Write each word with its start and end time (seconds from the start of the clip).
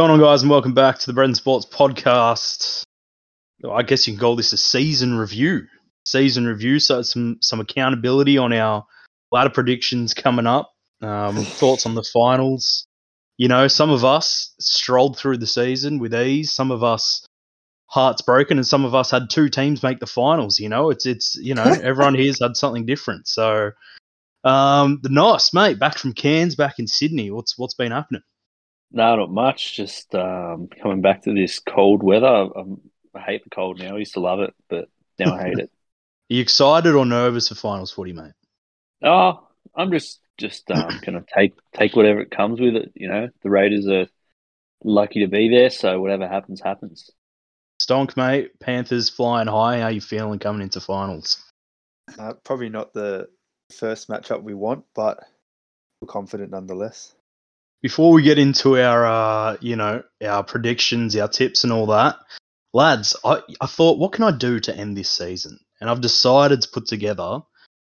going 0.00 0.10
on, 0.12 0.18
guys, 0.18 0.40
and 0.40 0.50
welcome 0.50 0.72
back 0.72 0.98
to 0.98 1.06
the 1.06 1.12
Bread 1.12 1.26
and 1.26 1.36
Sports 1.36 1.66
podcast. 1.66 2.84
I 3.70 3.82
guess 3.82 4.06
you 4.06 4.14
can 4.14 4.20
call 4.20 4.34
this 4.34 4.54
a 4.54 4.56
season 4.56 5.18
review. 5.18 5.66
Season 6.06 6.46
review, 6.46 6.78
so 6.78 7.02
some 7.02 7.36
some 7.42 7.60
accountability 7.60 8.38
on 8.38 8.54
our 8.54 8.86
ladder 9.30 9.50
predictions 9.50 10.14
coming 10.14 10.46
up. 10.46 10.72
Um, 11.02 11.36
thoughts 11.44 11.84
on 11.84 11.96
the 11.96 12.02
finals. 12.14 12.86
You 13.36 13.48
know, 13.48 13.68
some 13.68 13.90
of 13.90 14.02
us 14.02 14.54
strolled 14.58 15.18
through 15.18 15.36
the 15.36 15.46
season 15.46 15.98
with 15.98 16.14
ease. 16.14 16.50
Some 16.50 16.70
of 16.70 16.82
us 16.82 17.26
hearts 17.84 18.22
broken, 18.22 18.56
and 18.56 18.66
some 18.66 18.86
of 18.86 18.94
us 18.94 19.10
had 19.10 19.28
two 19.28 19.50
teams 19.50 19.82
make 19.82 20.00
the 20.00 20.06
finals. 20.06 20.58
You 20.58 20.70
know, 20.70 20.88
it's 20.88 21.04
it's 21.04 21.36
you 21.36 21.54
know 21.54 21.64
everyone 21.82 22.14
here's 22.14 22.40
had 22.40 22.56
something 22.56 22.86
different. 22.86 23.28
So, 23.28 23.72
um, 24.44 25.00
the 25.02 25.10
nice 25.10 25.52
mate 25.52 25.78
back 25.78 25.98
from 25.98 26.14
Cairns, 26.14 26.54
back 26.54 26.78
in 26.78 26.86
Sydney. 26.86 27.30
What's 27.30 27.58
what's 27.58 27.74
been 27.74 27.92
happening? 27.92 28.22
No, 28.92 29.16
not 29.16 29.30
much. 29.30 29.76
Just 29.76 30.14
um, 30.14 30.68
coming 30.82 31.00
back 31.00 31.22
to 31.22 31.34
this 31.34 31.60
cold 31.60 32.02
weather. 32.02 32.26
I'm, 32.26 32.80
I 33.14 33.20
hate 33.20 33.44
the 33.44 33.50
cold 33.50 33.78
now. 33.78 33.96
I 33.96 33.98
used 33.98 34.14
to 34.14 34.20
love 34.20 34.40
it, 34.40 34.54
but 34.68 34.88
now 35.18 35.34
I 35.34 35.42
hate 35.42 35.58
it. 35.58 35.70
Are 36.30 36.34
you 36.34 36.42
excited 36.42 36.94
or 36.94 37.04
nervous 37.04 37.48
for 37.48 37.54
finals 37.56 37.92
footy, 37.92 38.12
mate? 38.12 38.32
Oh, 39.02 39.48
I'm 39.74 39.90
just 39.90 40.20
just 40.38 40.70
um, 40.70 41.00
gonna 41.04 41.24
take 41.36 41.54
take 41.74 41.96
whatever 41.96 42.20
it 42.20 42.30
comes 42.30 42.60
with 42.60 42.76
it. 42.76 42.92
You 42.94 43.08
know, 43.08 43.28
the 43.42 43.50
Raiders 43.50 43.86
are 43.88 44.06
lucky 44.84 45.20
to 45.20 45.28
be 45.28 45.48
there, 45.48 45.70
so 45.70 46.00
whatever 46.00 46.28
happens, 46.28 46.60
happens. 46.60 47.10
Stonk, 47.80 48.16
mate. 48.16 48.58
Panthers 48.60 49.08
flying 49.08 49.48
high. 49.48 49.80
How 49.80 49.88
you 49.88 50.00
feeling 50.00 50.38
coming 50.38 50.62
into 50.62 50.80
finals? 50.80 51.42
Uh, 52.18 52.34
probably 52.44 52.68
not 52.68 52.92
the 52.92 53.28
first 53.76 54.08
matchup 54.08 54.42
we 54.42 54.54
want, 54.54 54.84
but 54.94 55.18
we're 56.00 56.08
confident 56.08 56.50
nonetheless. 56.50 57.14
Before 57.82 58.12
we 58.12 58.22
get 58.22 58.38
into 58.38 58.78
our, 58.78 59.06
uh, 59.06 59.56
you 59.60 59.76
know, 59.76 60.02
our 60.22 60.44
predictions, 60.44 61.16
our 61.16 61.28
tips, 61.28 61.64
and 61.64 61.72
all 61.72 61.86
that, 61.86 62.16
lads, 62.72 63.16
I, 63.24 63.40
I 63.60 63.66
thought, 63.66 63.98
what 63.98 64.12
can 64.12 64.24
I 64.24 64.32
do 64.32 64.60
to 64.60 64.76
end 64.76 64.96
this 64.96 65.10
season? 65.10 65.58
And 65.80 65.88
I've 65.88 66.00
decided 66.00 66.62
to 66.62 66.68
put 66.68 66.86
together 66.86 67.40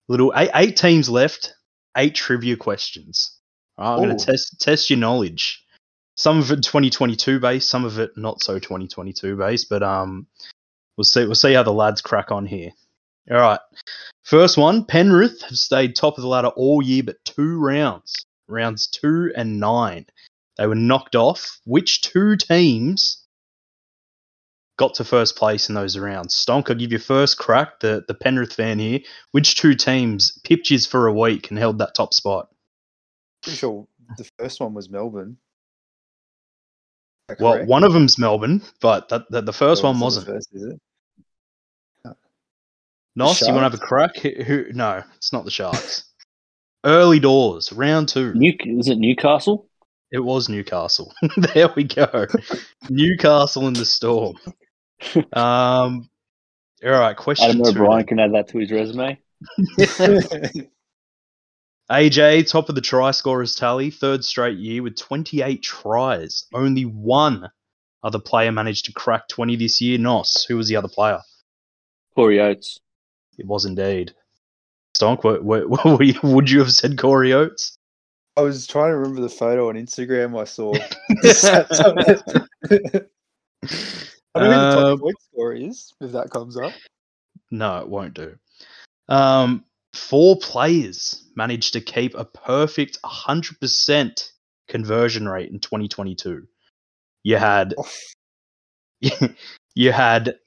little 0.08 0.34
eight, 0.36 0.52
eight 0.56 0.78
teams 0.78 1.10
left, 1.10 1.54
eight 1.98 2.16
trivia 2.16 2.56
questions. 2.56 3.38
Right, 3.78 3.94
I'm 3.94 4.04
going 4.04 4.18
to 4.18 4.26
test 4.26 4.60
test 4.60 4.90
your 4.90 5.00
knowledge. 5.00 5.66
Some 6.16 6.38
of 6.38 6.52
it 6.52 6.62
2022 6.62 7.40
based, 7.40 7.70
some 7.70 7.86
of 7.86 8.00
it 8.00 8.12
not 8.16 8.42
so 8.44 8.60
2022 8.60 9.36
based, 9.36 9.68
but 9.70 9.82
um, 9.82 10.28
we'll 10.96 11.06
see. 11.06 11.26
We'll 11.26 11.36
see 11.36 11.54
how 11.54 11.64
the 11.64 11.74
lads 11.74 12.02
crack 12.02 12.32
on 12.32 12.46
here. 12.46 12.72
All 13.32 13.38
right, 13.38 13.60
first 14.24 14.58
one: 14.58 14.86
Penrith 14.86 15.42
have 15.42 15.58
stayed 15.58 15.96
top 15.96 16.18
of 16.18 16.22
the 16.22 16.28
ladder 16.28 16.50
all 16.50 16.84
year, 16.84 17.04
but 17.04 17.24
two 17.26 17.60
rounds, 17.60 18.14
rounds 18.54 18.88
two 18.88 19.32
and 19.36 19.60
nine, 19.60 20.06
they 20.58 20.68
were 20.68 20.76
knocked 20.76 21.16
off. 21.16 21.60
Which 21.66 22.02
two 22.02 22.38
teams 22.38 23.26
got 24.78 24.96
to 24.96 25.04
first 25.04 25.36
place 25.36 25.70
in 25.70 25.76
those 25.76 25.98
rounds? 25.98 26.36
Stonk, 26.36 26.70
I'll 26.70 26.76
give 26.76 26.92
you 26.92 27.00
first 27.00 27.38
crack. 27.38 27.80
The 27.80 28.04
the 28.08 28.14
Penrith 28.14 28.54
fan 28.54 28.80
here. 28.80 29.00
Which 29.32 29.56
two 29.56 29.76
teams 29.76 30.40
pipped 30.44 30.70
yous 30.70 30.86
for 30.86 31.08
a 31.08 31.14
week 31.14 31.50
and 31.50 31.60
held 31.60 31.80
that 31.80 31.96
top 31.96 32.14
spot? 32.14 32.50
Pretty 33.42 33.58
sure 33.58 33.88
the 34.18 34.30
first 34.40 34.60
one 34.62 34.74
was 34.74 34.90
Melbourne. 34.90 35.38
Well, 37.40 37.54
correct? 37.54 37.68
one 37.68 37.84
of 37.84 37.94
them's 37.94 38.20
Melbourne, 38.20 38.62
but 38.82 39.10
that, 39.10 39.30
that 39.32 39.46
the 39.46 39.54
first 39.54 39.84
Or 39.84 39.88
one 39.88 40.00
was 40.00 40.18
it 40.18 40.26
the 40.26 40.34
wasn't. 40.34 40.36
First, 40.36 40.50
is 40.54 40.64
it? 40.74 40.80
Nos, 43.16 43.42
you 43.42 43.54
want 43.54 43.60
to 43.60 43.64
have 43.64 43.74
a 43.76 43.78
crack? 43.78 44.18
Who, 44.18 44.30
who? 44.44 44.74
No, 44.74 45.04
it's 45.16 45.32
not 45.32 45.46
the 45.46 45.52
Sharks. 45.52 46.06
Early 46.86 47.20
doors, 47.20 47.72
round 47.72 48.10
two. 48.10 48.34
New 48.34 48.54
is 48.60 48.90
it 48.90 48.98
Newcastle? 48.98 49.70
It 50.12 50.20
was 50.20 50.50
Newcastle. 50.50 51.14
there 51.54 51.70
we 51.76 51.86
go. 51.86 52.28
Newcastle 52.90 53.68
in 53.68 53.74
the 53.74 53.86
storm. 53.86 54.38
Um, 55.34 56.10
all 56.82 56.92
right, 56.92 57.18
question 57.18 57.50
i 57.50 57.52
don't 57.52 57.74
two. 57.74 57.82
O'Brien 57.82 58.06
can 58.06 58.20
add 58.20 58.34
that 58.36 58.48
to 58.50 58.58
his 58.58 58.72
resume. 58.72 59.20
AJ, 61.92 62.50
top 62.50 62.70
of 62.70 62.76
the 62.76 62.82
try 62.82 63.12
scorers 63.12 63.54
tally, 63.54 63.92
third 63.92 64.24
straight 64.24 64.58
year 64.58 64.82
with 64.82 64.96
28 64.96 65.62
tries. 65.62 66.46
Only 66.54 66.84
one 66.84 67.50
other 68.02 68.20
player 68.20 68.54
managed 68.54 68.86
to 68.86 68.94
crack 68.94 69.28
20 69.28 69.58
this 69.58 69.82
year. 69.82 69.98
Nos, 69.98 70.46
who 70.48 70.56
was 70.56 70.70
the 70.70 70.78
other 70.78 70.88
player? 70.88 71.20
Corey 72.16 72.40
Oates. 72.40 72.80
It 73.38 73.46
was 73.46 73.66
indeed. 73.66 74.14
Stonk, 74.96 75.24
what, 75.24 75.44
what, 75.44 75.70
what 75.86 76.06
you- 76.06 76.20
would 76.24 76.50
you 76.50 76.60
have 76.60 76.72
said 76.72 76.98
Corey 76.98 77.34
Oates? 77.34 77.76
I 78.36 78.42
was 78.42 78.66
trying 78.66 78.90
to 78.90 78.98
remember 78.98 79.22
the 79.22 79.30
photo 79.30 79.70
on 79.70 79.76
Instagram 79.76 80.40
I 80.40 80.46
saw. 80.46 80.74
I 84.36 84.40
don't 84.40 84.50
know 84.50 84.50
who 84.50 84.50
the 84.50 84.56
Um, 84.56 84.74
top 84.74 85.00
point 85.02 85.16
scorer 85.32 85.54
is, 85.54 85.94
if 86.02 86.12
that 86.14 86.32
comes 86.32 86.58
up. 86.58 86.74
No, 87.52 87.78
it 87.80 87.88
won't 87.88 88.16
do. 88.16 88.36
Um, 89.08 89.64
four 89.94 90.38
players 90.40 91.30
managed 91.36 91.74
to 91.74 91.82
keep 91.82 92.16
a 92.16 92.26
perfect 92.26 93.00
100% 93.04 94.32
conversion 94.68 95.30
rate 95.30 95.52
in 95.52 95.60
2022. 95.60 96.48
You 97.24 97.38
had 97.38 97.76
you 99.76 99.92
had 99.92 100.40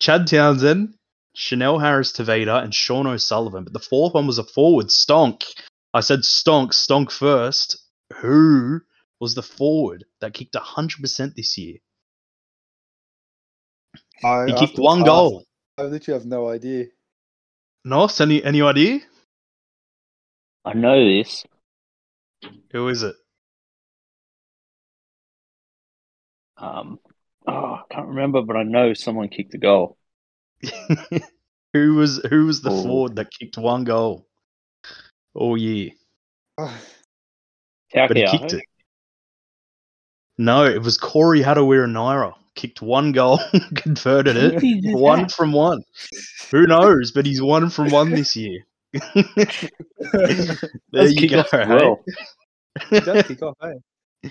Chad 0.00 0.26
Townsend, 0.26 0.94
Chanel 1.40 1.78
Harris 1.78 2.12
Tavita, 2.12 2.62
and 2.62 2.74
Sean 2.74 3.06
O'Sullivan. 3.06 3.64
But 3.64 3.72
the 3.72 3.80
fourth 3.80 4.12
one 4.12 4.26
was 4.26 4.38
a 4.38 4.44
forward, 4.44 4.88
Stonk. 4.88 5.42
I 5.94 6.00
said 6.00 6.20
Stonk, 6.20 6.68
Stonk 6.72 7.10
first. 7.10 7.78
Who 8.20 8.80
was 9.20 9.34
the 9.34 9.42
forward 9.42 10.04
that 10.20 10.34
kicked 10.34 10.54
100% 10.54 11.34
this 11.34 11.56
year? 11.56 11.78
I, 14.22 14.46
He 14.46 14.52
kicked 14.54 14.78
one 14.78 14.98
pass, 14.98 15.06
goal. 15.06 15.44
I 15.78 15.84
literally 15.84 16.20
have 16.20 16.28
no 16.28 16.50
idea. 16.50 16.86
Nos, 17.84 18.20
any, 18.20 18.44
any 18.44 18.60
idea? 18.60 19.00
I 20.64 20.74
know 20.74 21.02
this. 21.02 21.44
Who 22.72 22.88
is 22.88 23.02
it? 23.02 23.16
Um, 26.58 26.98
oh, 27.46 27.52
I 27.52 27.82
can't 27.90 28.08
remember, 28.08 28.42
but 28.42 28.56
I 28.56 28.62
know 28.64 28.92
someone 28.92 29.30
kicked 29.30 29.54
a 29.54 29.58
goal. 29.58 29.96
who 31.72 31.94
was 31.94 32.20
who 32.28 32.46
was 32.46 32.60
the 32.62 32.70
Oh. 32.70 32.82
forward 32.82 33.16
that 33.16 33.30
kicked 33.38 33.58
one 33.58 33.84
goal 33.84 34.26
all 35.34 35.56
year? 35.56 35.90
But 37.92 38.16
he 38.16 38.24
kicked 38.26 38.52
it. 38.52 38.62
No, 40.38 40.64
it 40.64 40.80
was 40.80 40.96
Corey 40.96 41.40
Harawira-Naera. 41.42 42.34
Kicked 42.54 42.80
one 42.82 43.10
goal, 43.12 43.40
converted 43.74 44.36
Who 44.36 44.50
did 44.52 44.62
he 44.62 44.80
it. 44.90 44.96
One 44.96 45.22
that? 45.22 45.32
from 45.32 45.52
one. 45.52 45.82
Who 46.52 46.66
knows? 46.68 47.10
But 47.10 47.26
he's 47.26 47.42
one 47.42 47.68
from 47.68 47.90
one 47.90 48.10
this 48.10 48.36
year. 48.36 48.60
there 48.92 49.46
Does 50.92 51.14
you 51.14 51.28
go. 51.28 51.40
off 51.40 51.50
hey? 51.50 51.64
well. 51.66 52.04
He 52.90 53.00
does 53.00 53.26
kick 53.26 53.42
off, 53.42 53.56
eh? 53.62 54.28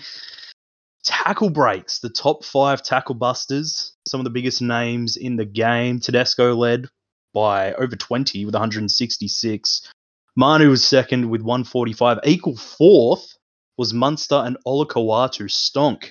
Tackle 1.04 1.50
breaks, 1.50 2.00
the 2.00 2.10
top 2.10 2.44
five 2.44 2.82
tackle 2.82 3.14
busters, 3.14 3.94
some 4.06 4.20
of 4.20 4.24
the 4.24 4.30
biggest 4.30 4.60
names 4.60 5.16
in 5.16 5.36
the 5.36 5.46
game. 5.46 5.98
Tedesco 5.98 6.54
led 6.54 6.88
by 7.32 7.72
over 7.74 7.96
20 7.96 8.44
with 8.44 8.54
166. 8.54 9.92
Manu 10.36 10.70
was 10.70 10.84
second 10.84 11.30
with 11.30 11.42
145. 11.42 12.18
Equal 12.24 12.56
fourth 12.56 13.36
was 13.78 13.94
Munster 13.94 14.36
and 14.36 14.58
Olakau'atu 14.66 15.48
Stonk. 15.48 16.10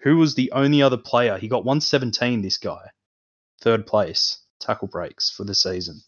Who 0.00 0.18
was 0.18 0.34
the 0.34 0.52
only 0.52 0.82
other 0.82 0.96
player? 0.96 1.36
He 1.36 1.48
got 1.48 1.64
117, 1.64 2.42
this 2.42 2.58
guy. 2.58 2.90
Third 3.60 3.86
place, 3.86 4.38
tackle 4.60 4.88
breaks 4.88 5.30
for 5.30 5.44
the 5.44 5.54
season. 5.54 6.02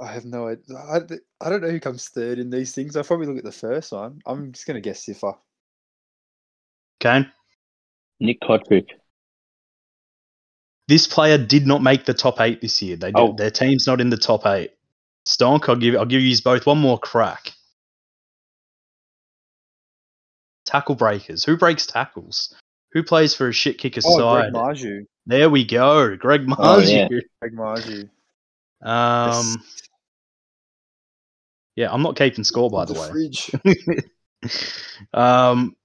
I 0.00 0.06
have 0.12 0.24
no 0.24 0.48
idea. 0.48 0.76
I, 0.76 1.00
I 1.40 1.50
don't 1.50 1.60
know 1.62 1.70
who 1.70 1.80
comes 1.80 2.08
third 2.08 2.38
in 2.38 2.50
these 2.50 2.74
things. 2.74 2.96
I'll 2.96 3.02
probably 3.04 3.26
look 3.26 3.38
at 3.38 3.44
the 3.44 3.50
first 3.52 3.90
one. 3.92 4.20
I'm 4.26 4.52
just 4.52 4.66
going 4.66 4.76
to 4.76 4.80
guess 4.80 5.04
Siffer. 5.04 5.32
Kane? 7.00 7.30
Nick 8.20 8.40
Cotric. 8.40 8.86
This 10.86 11.06
player 11.06 11.36
did 11.36 11.66
not 11.66 11.82
make 11.82 12.04
the 12.04 12.14
top 12.14 12.40
eight 12.40 12.60
this 12.60 12.80
year. 12.80 12.96
They 12.96 13.08
did, 13.12 13.16
Oh. 13.20 13.34
Their 13.36 13.50
team's 13.50 13.86
not 13.86 14.00
in 14.00 14.10
the 14.10 14.16
top 14.16 14.46
eight. 14.46 14.72
Stonk, 15.26 15.68
I'll 15.68 15.76
give 15.76 15.94
I'll 15.96 16.06
give 16.06 16.22
you 16.22 16.34
both 16.42 16.64
one 16.64 16.78
more 16.78 16.98
crack. 16.98 17.52
Tackle 20.64 20.94
breakers. 20.94 21.44
Who 21.44 21.56
breaks 21.56 21.86
tackles? 21.86 22.54
Who 22.92 23.02
plays 23.02 23.34
for 23.34 23.48
a 23.48 23.52
shit 23.52 23.78
kicker 23.78 24.00
Oh, 24.04 24.18
side? 24.18 24.52
Greg 24.52 24.62
Marzhew. 24.62 25.06
there 25.26 25.50
we 25.50 25.64
go. 25.64 26.16
Greg 26.16 26.46
Marzhew. 26.46 26.56
Oh, 26.58 26.78
yeah. 26.78 27.08
Greg 27.40 27.52
Marzhew. 27.54 28.08
Um 28.82 29.56
Yeah, 31.78 31.92
I'm 31.92 32.02
not 32.02 32.16
keeping 32.16 32.42
score 32.42 32.68
by 32.68 32.86
the, 32.86 32.94
way. 32.94 33.08
fridge. 33.08 33.52
um, 35.14 35.76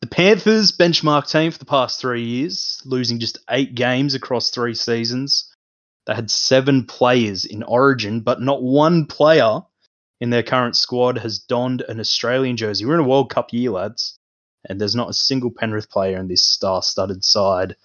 the 0.00 0.06
Panthers 0.06 0.72
benchmark 0.72 1.30
team 1.30 1.50
for 1.50 1.58
the 1.58 1.66
past 1.66 2.00
three 2.00 2.24
years, 2.24 2.80
losing 2.86 3.18
just 3.18 3.36
eight 3.50 3.74
games 3.74 4.14
across 4.14 4.48
three 4.48 4.74
seasons. 4.74 5.54
They 6.06 6.14
had 6.14 6.30
seven 6.30 6.86
players 6.86 7.44
in 7.44 7.62
Origin, 7.62 8.22
but 8.22 8.40
not 8.40 8.62
one 8.62 9.04
player 9.04 9.60
in 10.18 10.30
their 10.30 10.42
current 10.42 10.76
squad 10.76 11.18
has 11.18 11.40
donned 11.40 11.82
an 11.82 12.00
Australian 12.00 12.56
jersey. 12.56 12.86
We're 12.86 12.94
in 12.94 13.00
a 13.00 13.08
World 13.08 13.28
Cup 13.28 13.52
year, 13.52 13.72
lads, 13.72 14.18
and 14.66 14.80
there's 14.80 14.96
not 14.96 15.10
a 15.10 15.12
single 15.12 15.50
Penrith 15.50 15.90
player 15.90 16.16
in 16.16 16.28
this 16.28 16.42
star-studded 16.42 17.22
side 17.22 17.76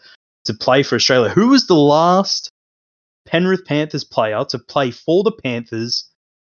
to 0.46 0.54
play 0.54 0.82
for 0.82 0.96
Australia. 0.96 1.30
Who 1.30 1.50
was 1.50 1.68
the 1.68 1.76
last 1.76 2.54
Penrith 3.26 3.66
Panthers 3.66 4.06
player 4.06 4.46
to 4.46 4.60
play 4.60 4.92
for 4.92 5.24
the 5.24 5.34
Panthers 5.34 6.09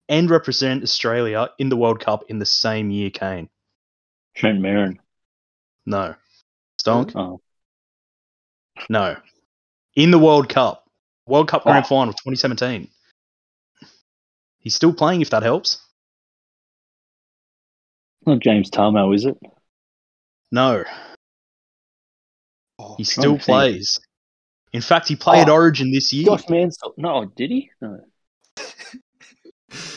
and 0.10 0.30
represent 0.30 0.84
Australia 0.84 1.50
in 1.58 1.70
the 1.70 1.78
World 1.78 2.00
Cup 2.00 2.26
in 2.30 2.40
the 2.40 2.46
same 2.46 2.90
year, 2.92 3.10
Kane? 3.10 3.50
Trent 4.36 4.60
Merrin. 4.60 4.98
No. 5.86 6.16
Stonk? 6.82 7.16
Oh, 7.16 7.42
No. 8.90 9.18
In 9.96 10.12
the 10.12 10.20
World 10.20 10.50
Cup. 10.50 10.84
World 11.28 11.48
Cup 11.48 11.64
Grand 11.64 11.86
Oh. 11.86 11.88
Final 11.88 12.14
2017. 12.14 12.90
He's 14.60 14.76
still 14.76 14.94
playing 14.94 15.22
if 15.22 15.30
that 15.32 15.44
helps. 15.44 15.82
not 18.26 18.40
James 18.40 18.70
Tamou, 18.72 19.14
is 19.16 19.26
it? 19.26 19.38
No. 20.52 20.84
Oh, 22.80 22.96
He 22.98 23.04
still 23.04 23.24
to 23.38 23.44
think. 23.44 23.44
plays. 23.44 24.00
In 24.74 24.82
fact, 24.82 25.08
he 25.08 25.16
played 25.16 25.48
Oh. 25.48 25.54
Origin 25.54 25.92
this 25.92 26.12
year. 26.12 26.26
Josh 26.26 26.50
Mansour. 26.50 26.90
No, 26.98 27.26
did 27.26 27.52
he? 27.52 27.72
No. 27.82 28.00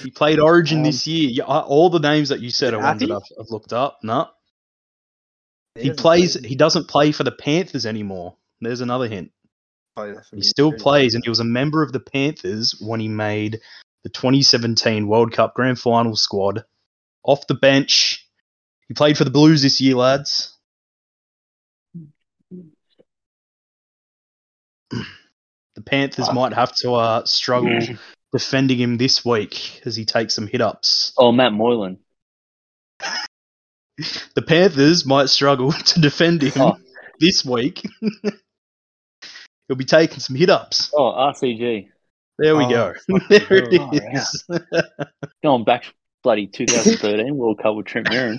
He 0.02 0.10
played 0.10 0.40
Origin 0.40 0.78
Um, 0.78 0.84
this 0.84 1.06
year. 1.06 1.30
Yeah, 1.30 1.44
all 1.44 1.90
the 1.90 1.98
names 2.00 2.28
that 2.30 2.40
you 2.40 2.50
said 2.50 2.74
are 2.74 2.80
ones 2.80 3.00
that 3.00 3.10
I've, 3.10 3.22
I've 3.40 3.50
looked 3.50 3.72
up. 3.72 3.98
No, 4.02 4.28
he 5.74 5.88
hasn't 5.88 5.98
plays. 5.98 6.36
played- 6.36 6.46
He 6.48 6.56
doesn't 6.56 6.88
play 6.88 7.12
for 7.12 7.24
the 7.24 7.32
Panthers 7.32 7.86
anymore. 7.86 8.36
There's 8.60 8.80
another 8.80 9.08
hint. 9.08 9.30
He 10.32 10.42
still 10.42 10.70
too. 10.72 10.78
plays, 10.78 11.14
and 11.14 11.24
he 11.24 11.30
was 11.30 11.40
a 11.40 11.44
member 11.44 11.82
of 11.82 11.92
the 11.92 12.00
Panthers 12.00 12.76
when 12.80 13.00
he 13.00 13.08
made 13.08 13.60
the 14.04 14.10
2017 14.10 15.08
World 15.08 15.32
Cup 15.32 15.54
Grand 15.54 15.78
Final 15.78 16.14
squad. 16.16 16.64
Off 17.24 17.46
the 17.48 17.54
bench, 17.54 18.24
he 18.86 18.94
played 18.94 19.18
for 19.18 19.24
the 19.24 19.30
Blues 19.30 19.62
this 19.62 19.80
year, 19.80 19.96
lads. 19.96 20.56
The 25.74 25.82
Panthers 25.84 26.32
might 26.32 26.52
have 26.54 26.74
to 26.76 26.94
uh, 26.94 27.24
struggle 27.24 27.70
defending 28.32 28.78
him 28.78 28.96
this 28.98 29.24
week 29.24 29.80
as 29.86 29.96
he 29.96 30.04
takes 30.04 30.34
some 30.34 30.46
hit 30.46 30.60
ups. 30.60 31.12
Oh, 31.16 31.32
Matt 31.32 31.52
Moylan. 31.52 31.98
The 34.34 34.42
Panthers 34.42 35.04
might 35.04 35.28
struggle 35.28 35.72
to 35.86 36.00
defend 36.00 36.42
him 36.42 36.52
Oh. 36.62 36.76
this 37.18 37.44
week. 37.44 37.82
He'll 39.66 39.76
be 39.76 39.84
taking 39.84 40.20
some 40.20 40.36
hit 40.36 40.50
ups. 40.50 40.92
Oh, 40.94 41.10
RCG. 41.12 41.88
There 42.38 42.56
we 42.56 42.64
Oh, 42.66 42.68
go. 42.70 42.94
there 43.28 43.46
it. 43.50 43.80
Oh, 43.80 43.90
is. 43.92 44.44
Going 45.42 45.64
back 45.64 45.82
to 45.82 45.92
bloody 46.22 46.46
2013 46.46 47.34
World 47.36 47.58
Cup 47.60 47.74
with 47.74 47.86
Trent 47.86 48.06
Merrin. 48.06 48.38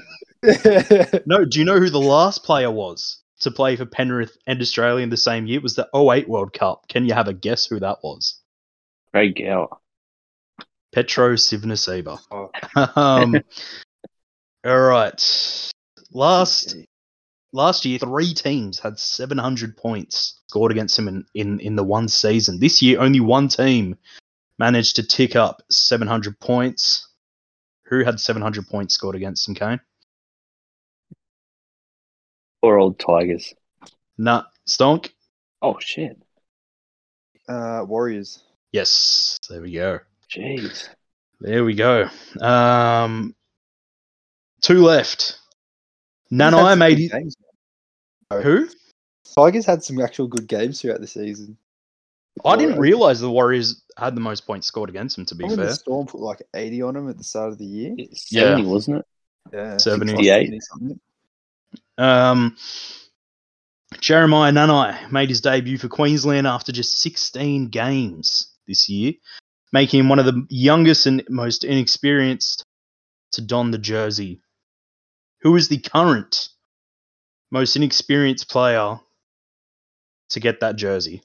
no, 1.28 1.44
do 1.44 1.60
you 1.60 1.66
know 1.66 1.78
who 1.80 1.90
the 1.90 2.00
last 2.00 2.46
player 2.46 2.72
was 2.72 3.22
to 3.42 3.52
play 3.52 3.76
for 3.76 3.86
Penrith 3.86 4.38
and 4.48 4.62
Australia 4.62 5.04
in 5.04 5.10
the 5.10 5.18
same 5.18 5.46
year? 5.46 5.58
It 5.58 5.64
was 5.64 5.76
the 5.76 5.90
08 5.94 6.30
World 6.30 6.54
Cup. 6.54 6.88
Can 6.88 7.06
you 7.06 7.14
have 7.14 7.28
a 7.28 7.34
guess 7.34 7.66
who 7.66 7.82
that 7.82 7.98
was? 8.02 8.39
Craig 9.14 9.36
Gower. 9.38 9.78
Petero 10.94 11.34
Civoniceva. 11.36 12.20
Oh. 12.32 12.52
um, 12.96 13.36
all 14.66 14.80
right. 14.80 15.72
Last 16.12 16.76
last 17.54 17.86
year, 17.86 18.00
three 18.00 18.34
teams 18.34 18.80
had 18.80 18.98
700 19.00 19.78
points 19.78 20.40
scored 20.48 20.72
against 20.72 20.98
him 20.98 21.08
in, 21.08 21.26
in, 21.34 21.60
in 21.60 21.76
the 21.76 21.84
one 21.84 22.08
season. 22.08 22.60
This 22.60 22.82
year, 22.82 23.00
only 23.00 23.20
one 23.20 23.48
team 23.48 23.98
managed 24.58 24.96
to 24.98 25.04
tick 25.08 25.36
up 25.36 25.62
700 25.70 26.40
points. 26.40 27.08
Who 27.86 28.04
had 28.04 28.20
700 28.20 28.68
points 28.68 28.94
scored 28.94 29.16
against 29.16 29.48
him, 29.48 29.56
Kane? 29.56 29.80
Poor 32.62 32.78
old 32.78 33.00
Tigers. 33.00 33.54
Nah, 34.18 34.44
Stonk? 34.68 35.10
Oh, 35.62 35.78
shit. 35.80 36.22
uh, 37.48 37.84
Warriors. 37.88 38.44
Yes, 38.72 39.38
there 39.50 39.62
we 39.62 39.74
go. 39.74 40.00
Jeez. 40.30 40.90
There 41.42 41.64
we 41.64 41.74
go. 41.74 42.08
Um, 42.42 43.36
two 44.62 44.84
left. 44.84 45.38
Tigers 46.32 46.54
had 46.54 46.54
Nanai 46.54 46.70
some 46.72 46.80
made 46.80 46.96
good 46.98 47.04
it. 47.06 47.12
games. 47.12 47.36
Who? 48.32 48.70
Tigers 49.36 49.66
had 49.66 49.84
some 49.84 50.00
actual 50.02 50.28
good 50.28 50.48
games 50.48 50.82
throughout 50.82 51.02
the 51.02 51.08
season. 51.08 51.58
I 52.46 52.56
didn't 52.56 52.76
Warriors. 52.76 52.80
realize 52.80 53.20
the 53.20 53.32
Warriors 53.32 53.82
had 53.98 54.16
the 54.16 54.22
most 54.22 54.46
points 54.46 54.68
scored 54.68 54.90
against 54.90 55.16
them. 55.16 55.26
To 55.26 55.36
be 55.36 55.44
Remember 55.46 55.64
fair, 55.64 55.72
the 55.72 55.76
Storm 55.76 56.08
put 56.08 56.22
like 56.22 56.42
80 56.56 56.82
on 56.84 56.94
them 56.94 57.10
at 57.10 57.18
the 57.18 57.24
start 57.24 57.52
of 57.52 57.58
the 57.58 57.66
year. 57.66 57.96
It's 57.98 58.32
Yeah. 58.32 58.52
70, 58.52 58.68
wasn't 58.68 58.98
it? 59.00 59.06
Yeah, 59.54 59.78
70. 59.78 60.12
68. 60.12 60.62
something. 60.64 61.00
Um, 61.98 62.56
Jeremiah 64.00 64.52
Nanai 64.52 65.12
made 65.12 65.30
his 65.30 65.42
debut 65.42 65.78
for 65.78 65.90
Queensland 65.90 66.46
after 66.48 66.72
just 66.72 67.00
16 67.00 67.70
games 67.70 68.49
this 68.70 68.88
year, 68.88 69.14
making 69.74 70.00
him 70.00 70.10
one 70.10 70.20
of 70.20 70.26
the 70.26 70.46
youngest 70.50 71.06
and 71.06 71.24
most 71.30 71.66
inexperienced 71.66 72.64
to 73.34 73.42
don 73.42 73.72
the 73.72 73.78
jersey. 73.78 74.42
Who 75.42 75.56
is 75.58 75.68
the 75.68 75.80
current 75.80 76.50
most 77.52 77.76
inexperienced 77.76 78.50
player 78.50 79.00
to 80.30 80.40
get 80.40 80.62
that 80.62 80.78
jersey? 80.78 81.24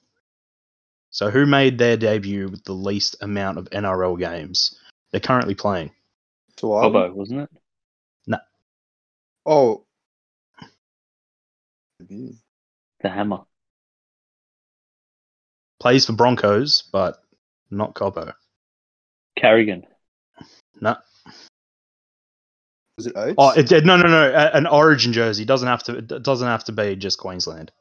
So, 1.10 1.30
who 1.30 1.46
made 1.46 1.78
their 1.78 1.96
debut 1.96 2.48
with 2.48 2.64
the 2.64 2.72
least 2.72 3.16
amount 3.20 3.58
of 3.58 3.70
NRL 3.70 4.18
games? 4.18 4.76
They're 5.12 5.20
currently 5.20 5.54
playing. 5.54 5.92
So 6.58 6.74
I- 6.74 6.82
Bobo, 6.82 7.12
wasn't 7.12 7.42
it? 7.42 7.50
No. 8.26 8.38
Oh. 9.46 9.84
The 12.00 13.08
Hammer. 13.08 13.42
Plays 15.80 16.06
for 16.06 16.12
Broncos, 16.14 16.82
but 16.92 17.23
not 17.70 17.94
Cobbo. 17.94 18.32
Carrigan. 19.36 19.84
No. 20.80 20.96
Was 22.96 23.06
it 23.06 23.12
Oates? 23.16 23.34
Oh, 23.38 23.50
it, 23.50 23.70
it- 23.72 23.84
no, 23.84 23.96
no, 23.96 24.08
no. 24.08 24.30
a- 24.32 24.56
An 24.56 24.66
Origin 24.66 25.12
jersey 25.12 25.44
doesn't 25.44 25.66
have 25.68 25.82
to. 25.84 25.96
It 25.98 26.06
doesn't 26.22 26.46
have 26.46 26.64
to 26.64 26.72
be 26.72 26.94
just 26.96 27.18
Queensland. 27.18 27.72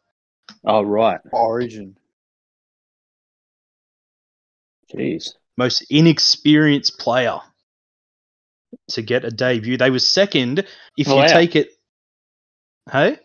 Oh, 0.65 0.81
right. 0.81 1.19
Origin. 1.31 1.95
Jeez. 4.93 5.29
Most 5.57 5.85
inexperienced 5.89 6.99
player 6.99 7.39
to 8.89 9.01
get 9.01 9.23
a 9.25 9.29
debut. 9.31 9.77
They 9.77 9.89
were 9.91 9.99
second. 9.99 10.59
If 10.97 11.07
you 11.07 11.27
take 11.27 11.55
it, 11.55 11.69
hey, 12.91 13.17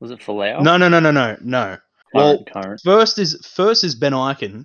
Was 0.00 0.10
it 0.10 0.20
Falau? 0.20 0.62
no, 0.62 0.76
no, 0.76 0.88
no, 0.88 1.00
no, 1.00 1.10
no, 1.10 1.36
no. 1.42 1.64
Current, 1.66 1.82
well, 2.14 2.44
current. 2.44 2.80
First 2.82 3.18
is 3.18 3.46
first 3.54 3.84
is 3.84 3.94
Ben 3.94 4.12
Ikin, 4.12 4.64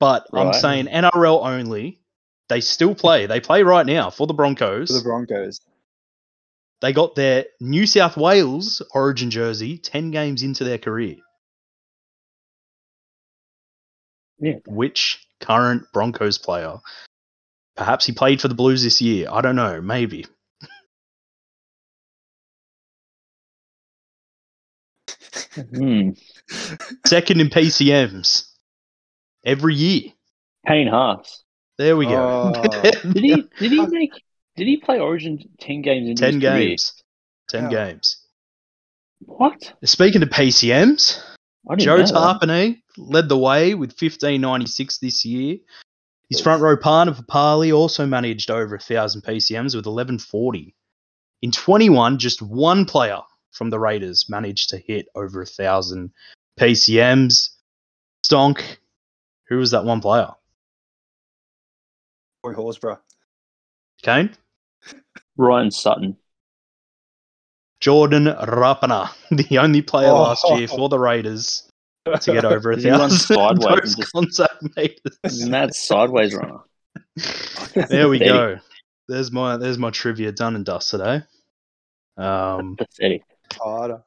but 0.00 0.26
I'm 0.32 0.52
saying 0.52 0.86
NRL 0.86 1.46
only. 1.46 2.00
They 2.48 2.60
still 2.60 2.94
play. 2.94 3.26
They 3.26 3.40
play 3.40 3.62
right 3.62 3.86
now 3.86 4.10
for 4.10 4.26
the 4.26 4.34
Broncos. 4.34 4.88
For 4.88 4.98
the 4.98 5.02
Broncos. 5.02 5.60
they 6.80 6.92
got 6.92 7.14
their 7.14 7.46
New 7.60 7.86
South 7.86 8.16
Wales 8.16 8.82
Origin 8.92 9.30
jersey 9.30 9.78
ten 9.78 10.10
games 10.10 10.42
into 10.42 10.64
their 10.64 10.78
career. 10.78 11.16
Yeah. 14.40 14.56
which 14.66 15.26
current 15.40 15.84
Broncos 15.92 16.38
player? 16.38 16.78
Perhaps 17.76 18.04
he 18.04 18.12
played 18.12 18.40
for 18.40 18.48
the 18.48 18.54
Blues 18.54 18.82
this 18.82 19.00
year. 19.00 19.28
I 19.30 19.40
don't 19.40 19.56
know. 19.56 19.80
Maybe. 19.80 20.26
Hmm. 25.54 26.10
Second 27.06 27.40
in 27.40 27.48
PCMs 27.48 28.53
every 29.44 29.74
year. 29.74 30.12
Kane 30.66 30.86
Haas. 30.88 31.42
There 31.78 31.96
we 31.96 32.06
go. 32.06 32.52
Oh. 32.54 32.70
Did 33.12 33.16
he? 33.16 33.34
Did 33.58 33.72
he 33.72 33.86
make? 33.86 34.12
Did 34.56 34.66
he 34.68 34.76
play 34.78 34.98
Origin 35.00 35.38
ten 35.60 35.82
games 35.82 36.08
in 36.08 36.16
Ten 36.16 36.34
his 36.34 36.42
career? 36.42 36.68
games. 36.68 37.02
Ten 37.48 37.64
Yeah. 37.70 37.86
games. 37.86 38.16
What? 39.26 39.72
Speaking 39.84 40.22
of 40.22 40.28
PCMs, 40.30 41.20
Joe 41.78 41.96
know. 41.98 42.04
Tapine 42.04 42.82
led 42.96 43.28
the 43.28 43.38
way 43.38 43.74
with 43.74 43.90
1596 43.90 44.98
this 44.98 45.24
year. 45.24 45.58
His 46.30 46.40
front 46.40 46.62
row 46.62 46.76
partner 46.76 47.14
for 47.14 47.22
Parley 47.22 47.72
also 47.72 48.06
managed 48.06 48.50
over 48.50 48.74
1,000 48.76 49.22
PCMs 49.22 49.74
with 49.74 49.86
1140. 49.86 50.74
In 51.42 51.50
21, 51.50 52.18
just 52.18 52.40
one 52.42 52.84
player 52.86 53.20
from 53.52 53.70
the 53.70 53.78
Raiders 53.78 54.26
managed 54.28 54.70
to 54.70 54.78
hit 54.78 55.06
over 55.14 55.40
a 55.40 55.44
1,000 55.44 56.10
PCMs. 56.58 57.50
Stonk. 58.26 58.62
Who 59.48 59.58
was 59.58 59.70
that 59.72 59.84
one 59.84 60.00
player? 60.00 60.28
Roy 62.44 62.54
Horsburgh. 62.54 62.98
Kane? 64.02 64.34
Ryan 65.36 65.70
Sutton. 65.70 66.16
Jordan 67.80 68.24
Rapana, 68.26 69.10
the 69.30 69.58
only 69.58 69.82
player 69.82 70.08
Oh. 70.08 70.22
last 70.22 70.44
year 70.50 70.68
for 70.68 70.88
the 70.88 70.98
Raiders 70.98 71.68
to 72.20 72.32
get 72.32 72.44
over 72.44 72.70
a 72.72 72.76
thousand 72.80 73.10
sideways 73.36 73.94
just- 73.94 74.12
contact 74.12 74.62
meters. 74.76 74.98
Isn't 75.24 75.74
sideways 75.74 76.34
runner? 76.34 76.60
There 77.74 78.08
we 78.08 78.18
go. 78.18 78.58
there's 79.08 79.30
my 79.32 79.56
there's 79.56 79.78
my 79.78 79.90
trivia 79.90 80.32
done 80.32 80.54
and 80.56 80.64
dusted, 80.64 81.00
eh? 81.00 81.20
Um, 82.16 82.76
Pathetic. 82.76 83.22
Harder. 83.54 84.02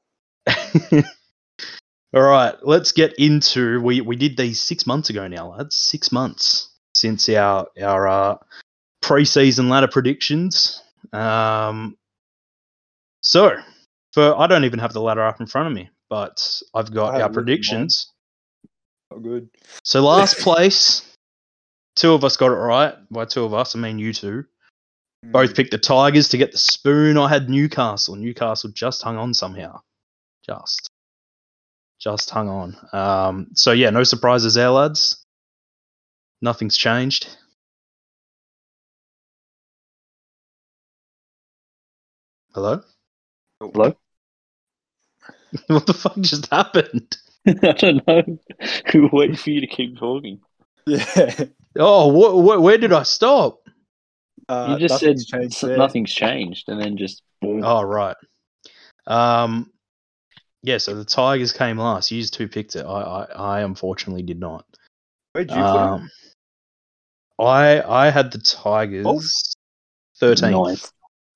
All 2.14 2.22
right, 2.22 2.56
let's 2.64 2.92
get 2.92 3.14
into 3.20 3.82
we 3.82 4.02
we 4.02 4.16
did 4.16 4.38
these 4.38 4.60
six 4.62 4.88
months 4.88 5.10
ago 5.10 5.28
now, 5.28 5.50
lads. 5.50 5.76
Six 5.76 6.12
months 6.12 6.70
since 6.96 7.28
our 7.30 7.68
our 7.82 8.08
uh, 8.08 8.38
preseason 9.04 9.70
ladder 9.70 9.88
predictions. 9.88 10.82
Um, 11.14 11.98
so 13.22 13.58
for 14.14 14.38
I 14.40 14.48
don't 14.48 14.64
even 14.66 14.80
have 14.80 14.94
the 14.94 15.02
ladder 15.02 15.24
up 15.26 15.40
in 15.42 15.48
front 15.48 15.68
of 15.68 15.74
me, 15.74 15.90
but 16.10 16.62
I've 16.74 16.94
got 16.94 17.16
I 17.16 17.16
our 17.16 17.16
it 17.16 17.22
written 17.22 17.34
mine. 17.34 17.34
predictions. 17.34 18.12
Not 19.12 19.24
good. 19.24 19.50
So 19.84 20.02
last 20.02 20.38
place, 20.40 21.14
two 21.96 22.14
of 22.14 22.24
us 22.24 22.38
got 22.38 22.48
it 22.52 22.56
right. 22.56 22.96
By 23.12 23.26
two 23.26 23.44
of 23.44 23.54
us, 23.54 23.76
I 23.76 23.80
mean 23.80 24.00
you 24.00 24.14
two. 24.14 24.46
Both 25.24 25.52
Mm. 25.52 25.56
picked 25.56 25.72
the 25.72 25.78
Tigers 25.80 26.30
to 26.30 26.38
get 26.38 26.52
the 26.52 26.58
spoon. 26.58 27.18
I 27.18 27.28
had 27.28 27.50
Newcastle. 27.50 28.16
Newcastle 28.16 28.70
just 28.70 29.02
hung 29.02 29.18
on 29.18 29.34
somehow. 29.34 29.82
Just. 30.46 30.90
Just 32.00 32.30
hung 32.30 32.48
on. 32.50 32.78
Um, 32.94 33.48
so 33.54 33.72
yeah, 33.72 33.90
no 33.90 34.04
surprises 34.04 34.54
there, 34.54 34.70
lads. 34.70 35.26
Nothing's 36.42 36.78
changed. 36.78 37.36
Hello? 42.54 42.82
Hello? 43.60 43.96
what 45.68 45.86
the 45.86 45.94
fuck 45.94 46.16
just 46.20 46.52
happened? 46.52 47.18
I 47.48 47.54
don't 47.74 48.08
know. 48.08 48.40
We 48.94 49.00
were 49.02 49.10
waiting 49.12 49.36
for 49.36 49.50
you 49.52 49.62
to 49.62 49.68
keep 49.68 49.98
talking. 49.98 50.40
Yeah. 50.86 51.46
Oh, 51.78 52.10
wh- 52.12 52.34
wh- 52.58 52.62
where 52.62 52.78
did 52.78 52.92
I 52.94 53.04
stop? 53.04 53.60
Uh, 54.50 54.78
You 54.80 54.88
just 54.88 55.00
said 55.00 55.18
nothing's 55.18 55.26
changed 55.26 55.64
s- 55.64 55.78
nothing's 55.78 56.14
changed, 56.14 56.70
and 56.70 56.82
then 56.82 56.98
just 56.98 57.22
boom. 57.42 57.64
Oh, 57.64 57.82
right. 57.84 58.16
Um, 59.06 59.72
yeah, 60.64 60.78
so 60.78 60.96
the 60.96 61.06
Tigers 61.06 61.54
came 61.54 61.78
last. 61.78 62.12
You 62.12 62.24
two 62.24 62.48
picked 62.48 62.76
it. 62.76 62.86
I, 62.86 63.02
I, 63.02 63.24
I 63.24 63.62
unfortunately 63.62 64.24
did 64.24 64.40
not. 64.40 64.66
Where'd 65.34 65.50
you 65.50 65.56
put 65.56 65.64
him? 65.64 65.94
Um, 65.94 66.12
I 67.40 67.82
I 67.82 68.10
had 68.10 68.32
the 68.32 68.40
Tigers 68.40 69.56
thirteenth. 70.20 70.92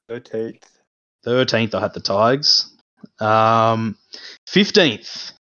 Thirteenth. 0.10 0.68
Thirteenth, 1.24 1.75
I 1.75 1.82
had 1.82 1.94
the 1.94 2.00
Tigers. 2.00 2.75
Um, 3.20 3.98
fifteenth, 4.48 5.34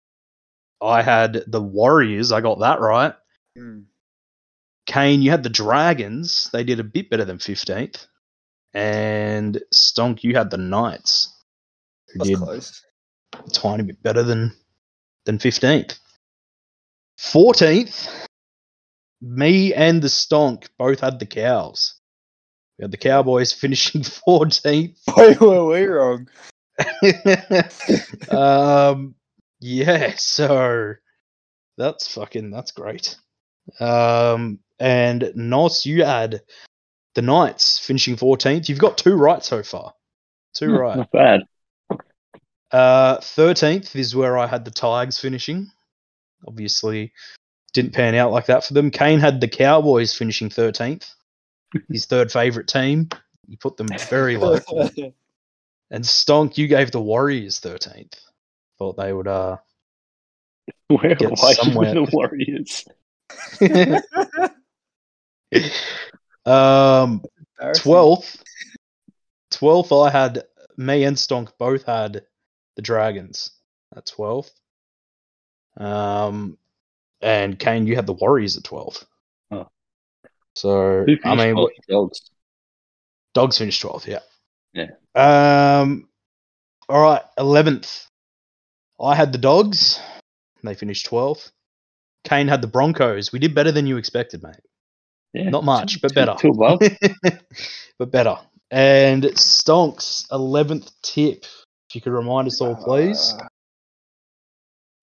I 0.80 1.02
had 1.02 1.44
the 1.46 1.62
Warriors. 1.62 2.32
I 2.32 2.40
got 2.40 2.60
that 2.60 2.80
right. 2.80 3.14
Mm. 3.58 3.84
Kane, 4.86 5.22
you 5.22 5.30
had 5.30 5.42
the 5.42 5.48
Dragons. 5.48 6.50
They 6.52 6.64
did 6.64 6.80
a 6.80 6.84
bit 6.84 7.10
better 7.10 7.24
than 7.24 7.38
fifteenth. 7.38 8.06
And 8.74 9.60
Stonk, 9.74 10.22
you 10.22 10.36
had 10.36 10.50
the 10.50 10.58
Knights, 10.58 11.34
who 12.12 12.18
That's 12.18 12.30
did 12.30 12.38
close. 12.38 12.82
A 13.32 13.50
tiny 13.50 13.84
bit 13.84 14.02
better 14.02 14.22
than 14.22 14.52
than 15.24 15.38
fifteenth. 15.38 15.98
Fourteenth, 17.18 18.08
me 19.20 19.74
and 19.74 20.02
the 20.02 20.08
Stonk 20.08 20.68
both 20.78 21.00
had 21.00 21.18
the 21.18 21.26
Cows. 21.26 21.94
We 22.78 22.84
had 22.84 22.90
the 22.90 22.96
Cowboys 22.96 23.52
finishing 23.60 24.02
fourteenth. 24.02 24.98
Why 25.04 25.36
were 25.40 25.66
we 25.66 25.86
wrong? 25.86 26.28
um, 28.30 29.14
yeah, 29.60 30.14
so 30.16 30.94
that's 31.76 32.12
fucking 32.14 32.50
that's 32.50 32.72
great. 32.72 33.16
Um, 33.78 34.60
and 34.78 35.32
Nos, 35.34 35.84
you 35.84 36.04
had 36.04 36.42
the 37.14 37.22
Knights 37.22 37.78
finishing 37.78 38.16
fourteenth. 38.16 38.68
You've 38.68 38.78
got 38.78 38.98
two 38.98 39.14
right 39.14 39.44
so 39.44 39.62
far. 39.62 39.92
Two 40.54 40.72
right. 40.72 40.96
Not 40.96 41.12
bad. 41.12 41.40
Uh, 42.72 43.18
thirteenth 43.20 43.96
is 43.96 44.14
where 44.14 44.38
I 44.38 44.46
had 44.46 44.64
the 44.64 44.70
Tigers 44.70 45.18
finishing. 45.18 45.70
Obviously, 46.46 47.12
didn't 47.72 47.92
pan 47.92 48.14
out 48.14 48.32
like 48.32 48.46
that 48.46 48.64
for 48.64 48.74
them. 48.74 48.90
Kane 48.90 49.20
had 49.20 49.40
the 49.40 49.48
Cowboys 49.48 50.14
finishing 50.14 50.50
thirteenth. 50.50 51.10
His 51.88 52.06
third 52.06 52.30
favorite 52.30 52.68
team. 52.68 53.08
You 53.48 53.56
put 53.56 53.76
them 53.76 53.88
very 54.08 54.36
low. 54.36 54.54
and 55.90 56.04
Stonk, 56.04 56.56
you 56.56 56.68
gave 56.68 56.92
the 56.92 57.00
Warriors 57.00 57.58
thirteenth. 57.58 58.14
Thought 58.78 58.96
they 58.96 59.12
would. 59.12 59.26
Uh, 59.26 59.56
Where 60.88 61.14
Get 61.14 61.30
why 61.30 61.54
somewhere. 61.54 61.94
the 61.94 62.08
Warriors? 62.12 62.84
um, 66.46 67.22
twelfth. 67.74 68.42
Twelfth, 69.50 69.92
I 69.92 70.10
had 70.10 70.44
me 70.76 71.04
and 71.04 71.16
Stonk 71.16 71.50
both 71.58 71.84
had 71.84 72.22
the 72.76 72.82
Dragons 72.82 73.50
at 73.96 74.06
twelfth. 74.06 74.52
Um, 75.76 76.58
and 77.20 77.58
Kane, 77.58 77.86
you 77.86 77.96
had 77.96 78.06
the 78.06 78.12
Warriors 78.14 78.56
at 78.56 78.64
twelfth. 78.64 79.04
Oh. 79.50 79.68
So 80.54 81.06
I 81.24 81.34
mean, 81.34 81.54
twelfth? 81.54 81.72
dogs. 81.88 82.30
Dogs 83.32 83.58
finished 83.58 83.82
12th, 83.82 84.06
yeah. 84.08 84.18
Yeah. 84.72 84.90
Um, 85.14 86.08
all 86.88 87.00
right, 87.00 87.22
11th. 87.38 88.06
I 89.00 89.14
had 89.14 89.30
the 89.30 89.38
Dogs. 89.38 90.00
They 90.64 90.74
finished 90.74 91.08
12th. 91.08 91.52
Kane 92.24 92.48
had 92.48 92.60
the 92.60 92.66
Broncos. 92.66 93.32
We 93.32 93.38
did 93.38 93.54
better 93.54 93.70
than 93.70 93.86
you 93.86 93.96
expected, 93.98 94.42
mate. 94.42 94.56
Yeah, 95.32 95.48
Not 95.50 95.62
much, 95.62 95.94
two- 95.94 96.00
but 96.02 96.12
better. 96.14 96.34
Two 96.38 96.48
above. 96.48 96.80
but 97.98 98.10
better. 98.10 98.36
And 98.72 99.22
Stonks, 99.22 100.28
11th 100.30 100.90
tip. 101.02 101.44
If 101.90 101.96
you 101.96 102.00
could 102.00 102.12
remind 102.12 102.46
us 102.46 102.60
all, 102.60 102.76
please. 102.76 103.34
Uh, 103.36 103.48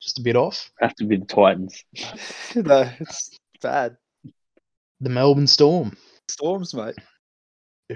Just 0.01 0.20
a 0.20 0.22
bit 0.22 0.38
off. 0.38 0.72
Have 0.79 0.96
to 0.96 1.03
be 1.06 1.17
the 1.17 1.25
Titans. 1.25 1.84
no, 2.56 2.89
it's 2.98 3.38
bad. 3.62 3.98
The 5.01 5.10
Melbourne 5.10 5.48
Storm, 5.48 5.98
Storms, 6.29 6.74
mate. 6.74 6.96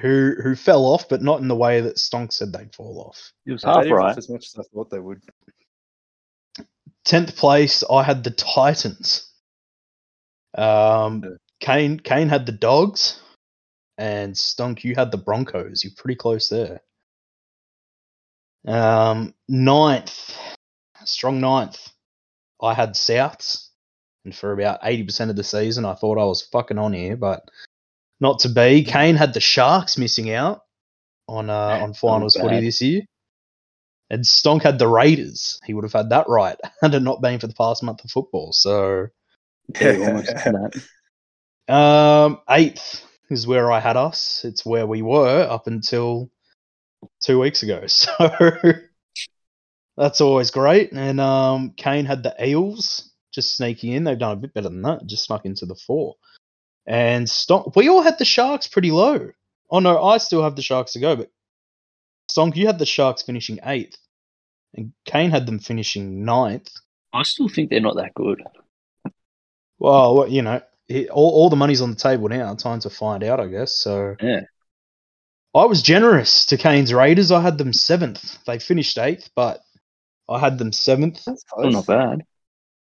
who 0.01 0.35
who 0.43 0.55
fell 0.55 0.83
off, 0.85 1.07
but 1.07 1.21
not 1.21 1.39
in 1.39 1.47
the 1.47 1.55
way 1.55 1.79
that 1.79 1.95
Stonks 1.95 2.33
said 2.33 2.51
they'd 2.51 2.75
fall 2.75 2.99
off. 3.07 3.31
It 3.45 3.53
was 3.53 3.61
They 3.61 3.69
half 3.69 3.89
right. 3.89 4.17
as 4.17 4.29
much 4.29 4.45
as 4.47 4.55
I 4.59 4.63
thought 4.73 4.89
they 4.89 4.99
would. 4.99 5.21
10th 7.05 7.35
place, 7.37 7.83
I 7.89 8.03
had 8.03 8.23
the 8.25 8.31
Titans. 8.31 9.31
Um, 10.57 11.37
Kane 11.61 11.97
Kane 11.97 12.27
had 12.27 12.45
the 12.45 12.51
Dogs, 12.51 13.21
and 13.97 14.37
Stunk, 14.37 14.83
you 14.83 14.95
had 14.95 15.11
the 15.11 15.17
Broncos. 15.17 15.83
You're 15.85 15.93
pretty 15.95 16.15
close 16.15 16.49
there. 16.49 16.81
Um, 18.67 19.33
ninth, 19.47 20.35
strong 21.05 21.39
ninth. 21.39 21.89
I 22.61 22.73
had 22.73 22.91
Souths, 22.91 23.69
and 24.23 24.35
for 24.35 24.51
about 24.51 24.81
80% 24.81 25.29
of 25.29 25.35
the 25.35 25.43
season, 25.43 25.85
I 25.85 25.95
thought 25.95 26.19
I 26.19 26.25
was 26.25 26.43
fucking 26.43 26.77
on 26.77 26.93
here, 26.93 27.17
but 27.17 27.43
not 28.19 28.39
to 28.39 28.49
be. 28.49 28.83
Kane 28.83 29.15
had 29.15 29.33
the 29.33 29.39
Sharks 29.39 29.97
missing 29.97 30.31
out 30.31 30.61
on 31.27 31.49
uh, 31.49 31.79
on 31.81 31.93
finals 31.93 32.35
footy 32.35 32.55
bad. 32.55 32.63
this 32.63 32.81
year. 32.81 33.01
And 34.09 34.23
Stonk 34.23 34.61
had 34.61 34.77
the 34.77 34.89
Raiders. 34.89 35.59
He 35.65 35.73
would 35.73 35.85
have 35.85 35.93
had 35.93 36.09
that 36.09 36.27
right 36.27 36.57
had 36.81 36.93
it 36.93 37.01
not 37.01 37.21
been 37.21 37.39
for 37.39 37.47
the 37.47 37.53
past 37.53 37.81
month 37.81 38.03
of 38.03 38.11
football. 38.11 38.51
So 38.53 39.07
Yeah, 39.79 39.97
almost 40.05 40.35
um, 41.67 42.41
eighth 42.49 43.05
is 43.29 43.47
where 43.47 43.71
I 43.71 43.79
had 43.79 43.97
us. 43.97 44.41
It's 44.43 44.65
where 44.65 44.85
we 44.85 45.01
were 45.01 45.47
up 45.49 45.67
until 45.67 46.29
two 47.21 47.39
weeks 47.39 47.63
ago. 47.63 47.85
So 49.97 49.97
that's 49.97 50.21
always 50.21 50.51
great. 50.51 50.91
And 50.93 51.19
um, 51.19 51.73
Kane 51.75 52.05
had 52.05 52.23
the 52.23 52.33
Eels 52.43 53.11
just 53.33 53.55
sneaking 53.55 53.91
in. 53.91 54.03
They've 54.03 54.17
done 54.17 54.31
a 54.31 54.37
bit 54.37 54.53
better 54.53 54.69
than 54.69 54.81
that. 54.83 55.05
Just 55.05 55.25
snuck 55.25 55.45
into 55.45 55.65
the 55.65 55.75
four. 55.75 56.15
And 56.87 57.27
Stonk, 57.27 57.75
we 57.75 57.89
all 57.89 58.01
had 58.01 58.17
the 58.17 58.25
Sharks 58.25 58.67
pretty 58.67 58.91
low. 58.91 59.31
Oh 59.69 59.79
no, 59.79 60.03
I 60.03 60.17
still 60.17 60.43
have 60.43 60.55
the 60.55 60.61
Sharks 60.61 60.93
to 60.93 60.99
go, 60.99 61.15
but 61.15 61.29
Stonk, 62.31 62.55
you 62.55 62.67
had 62.67 62.79
the 62.79 62.85
Sharks 62.85 63.21
finishing 63.21 63.59
eighth, 63.63 63.97
and 64.73 64.93
Kane 65.05 65.31
had 65.31 65.45
them 65.45 65.59
finishing 65.59 66.25
ninth. 66.25 66.69
I 67.13 67.23
still 67.23 67.49
think 67.49 67.69
they're 67.69 67.81
not 67.81 67.97
that 67.97 68.13
good. 68.13 68.41
Well, 69.77 70.27
you 70.27 70.41
know, 70.41 70.61
all, 71.11 71.31
all 71.31 71.49
the 71.49 71.55
money's 71.55 71.81
on 71.81 71.89
the 71.89 71.95
table 71.95 72.29
now. 72.29 72.53
Time 72.55 72.79
to 72.81 72.89
find 72.89 73.23
out, 73.23 73.39
I 73.39 73.47
guess. 73.47 73.73
So 73.73 74.15
Yeah. 74.21 74.41
I 75.53 75.65
was 75.65 75.81
generous 75.81 76.45
to 76.45 76.57
Kane's 76.57 76.93
Raiders. 76.93 77.31
I 77.31 77.41
had 77.41 77.57
them 77.57 77.73
seventh. 77.73 78.43
They 78.45 78.57
finished 78.59 78.97
eighth, 78.97 79.29
but 79.35 79.61
I 80.29 80.39
had 80.39 80.57
them 80.57 80.71
seventh. 80.71 81.25
That's 81.25 81.41
Still 81.41 81.63
close. 81.63 81.73
not 81.73 81.87
bad. 81.87 82.25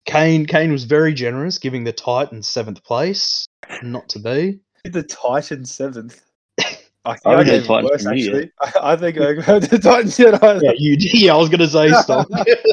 Kane 0.06 0.46
Kane 0.46 0.72
was 0.72 0.84
very 0.84 1.14
generous, 1.14 1.58
giving 1.58 1.84
the 1.84 1.92
Titans 1.94 2.48
seventh 2.48 2.84
place. 2.84 3.46
Not 3.82 4.10
to 4.10 4.20
be. 4.20 4.60
The 4.84 5.04
Titans 5.04 5.74
seventh. 5.74 6.22
I 6.60 6.64
think 7.14 7.20
I 7.26 7.34
I, 7.34 7.44
gave 7.44 7.66
Titans 7.66 7.92
worse, 7.92 8.06
actually. 8.06 8.52
I, 8.62 8.72
I 8.94 8.96
think 8.96 9.20
I 9.20 9.34
got 9.34 9.62
the 9.64 9.80
Titans 9.80 10.18
United. 10.18 10.62
Yeah, 10.64 10.74
you. 10.76 10.96
Yeah, 11.00 11.34
I 11.34 11.38
was 11.38 11.50
gonna 11.50 11.68
say 11.68 11.90
Stonk. 11.92 12.28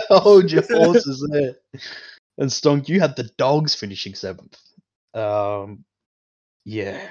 Hold 0.08 0.50
your 0.50 0.62
horses 0.68 1.26
there. 1.30 1.56
And 2.38 2.50
Stonk, 2.50 2.88
you 2.88 3.00
had 3.00 3.16
the 3.16 3.24
Dogs 3.36 3.74
finishing 3.74 4.14
seventh. 4.14 4.58
Um, 5.14 5.84
yeah. 6.64 7.08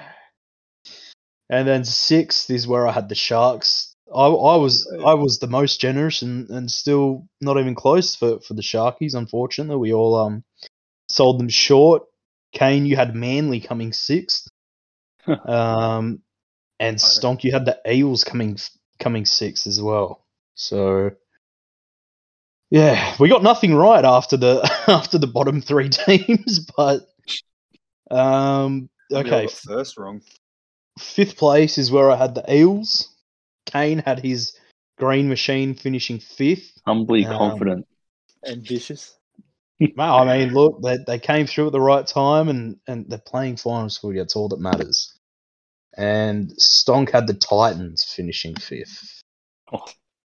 And 1.51 1.67
then 1.67 1.83
sixth 1.83 2.49
is 2.49 2.65
where 2.65 2.87
I 2.87 2.93
had 2.93 3.09
the 3.09 3.15
Sharks. 3.15 3.93
I, 4.13 4.25
I 4.25 4.55
was 4.55 4.89
I 5.05 5.13
was 5.13 5.39
the 5.39 5.47
most 5.47 5.81
generous 5.81 6.21
and, 6.21 6.49
and 6.49 6.71
still 6.71 7.27
not 7.41 7.59
even 7.59 7.75
close 7.75 8.15
for, 8.15 8.39
for 8.39 8.53
the 8.53 8.61
Sharkies. 8.61 9.15
Unfortunately, 9.15 9.75
we 9.75 9.93
all 9.93 10.15
um 10.15 10.43
sold 11.09 11.39
them 11.39 11.49
short. 11.49 12.03
Kane, 12.53 12.85
you 12.85 12.95
had 12.95 13.15
Manly 13.15 13.59
coming 13.59 13.93
sixth, 13.93 14.47
um, 15.27 16.21
and 16.79 16.97
Stonk, 16.97 17.43
you 17.43 17.51
had 17.51 17.65
the 17.65 17.79
Eels 17.89 18.23
coming 18.23 18.57
coming 18.99 19.25
sixth 19.25 19.67
as 19.67 19.81
well. 19.81 20.25
So 20.55 21.11
yeah, 22.69 23.13
we 23.19 23.27
got 23.27 23.43
nothing 23.43 23.75
right 23.75 24.03
after 24.03 24.37
the 24.37 24.61
after 24.87 25.17
the 25.17 25.27
bottom 25.27 25.61
three 25.61 25.89
teams, 25.89 26.59
but 26.77 27.01
um, 28.09 28.89
okay, 29.11 29.47
first 29.47 29.97
wrong. 29.97 30.21
Fifth 30.99 31.37
place 31.37 31.77
is 31.77 31.91
where 31.91 32.11
I 32.11 32.15
had 32.15 32.35
the 32.35 32.53
Eels. 32.53 33.09
Kane 33.65 33.99
had 33.99 34.19
his 34.19 34.57
green 34.97 35.29
machine 35.29 35.73
finishing 35.73 36.19
fifth. 36.19 36.79
Humbly 36.85 37.25
Um, 37.25 37.37
confident. 37.37 37.87
Ambitious. 38.45 39.15
Well, 39.97 40.15
I 40.15 40.37
mean, 40.37 40.53
look, 40.53 40.79
they, 40.83 40.99
they 41.07 41.17
came 41.17 41.47
through 41.47 41.65
at 41.65 41.71
the 41.71 41.81
right 41.81 42.05
time 42.05 42.49
and, 42.49 42.77
and 42.87 43.09
they're 43.09 43.17
playing 43.17 43.57
finals 43.57 43.97
footy. 43.97 44.19
That's 44.19 44.35
all 44.35 44.47
that 44.49 44.59
matters. 44.59 45.17
And 45.97 46.51
Stonk 46.59 47.09
had 47.09 47.25
the 47.25 47.33
Titans 47.33 48.03
finishing 48.03 48.55
fifth. 48.55 49.23
Oh. 49.73 49.83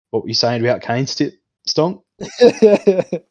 What 0.10 0.24
were 0.24 0.30
you 0.30 0.34
saying 0.34 0.62
about 0.66 0.82
Kane's 0.82 1.14
tip, 1.14 1.36
Stonk? 1.68 2.02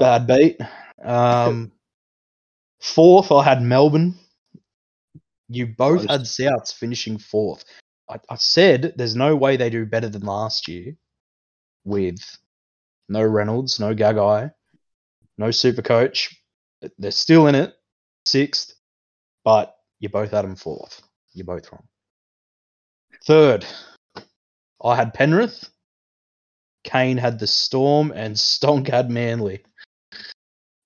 Bad 0.00 0.26
beat. 0.26 0.58
Um, 1.04 1.72
fourth, 2.80 3.30
I 3.30 3.44
had 3.44 3.60
Melbourne. 3.60 4.14
You 5.48 5.66
both 5.66 6.08
had 6.08 6.22
Souths 6.22 6.72
finishing 6.72 7.18
fourth. 7.18 7.64
I, 8.08 8.18
I 8.30 8.36
said 8.36 8.94
there's 8.96 9.16
no 9.16 9.36
way 9.36 9.56
they 9.56 9.70
do 9.70 9.86
better 9.86 10.08
than 10.08 10.22
last 10.22 10.68
year 10.68 10.96
with 11.84 12.18
no 13.08 13.22
Reynolds, 13.22 13.78
no 13.78 13.94
Gagai, 13.94 14.52
no 15.38 15.50
Super 15.50 15.82
Coach. 15.82 16.36
They're 16.98 17.10
still 17.10 17.46
in 17.46 17.54
it, 17.54 17.74
sixth, 18.26 18.74
but 19.44 19.76
you 20.00 20.08
both 20.08 20.30
had 20.30 20.42
them 20.42 20.56
fourth. 20.56 21.02
You're 21.32 21.46
both 21.46 21.70
wrong. 21.72 21.84
Third, 23.24 23.66
I 24.82 24.96
had 24.96 25.14
Penrith. 25.14 25.68
Kane 26.84 27.16
had 27.16 27.38
the 27.38 27.46
Storm, 27.46 28.12
and 28.14 28.36
Stonk 28.36 28.88
had 28.88 29.10
Manly. 29.10 29.64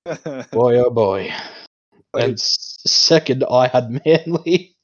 Boy, 0.52 0.78
oh 0.78 0.90
boy. 0.90 1.34
And 2.14 2.38
second, 2.86 3.44
I 3.50 3.68
had 3.68 3.90
Manly, 4.04 4.76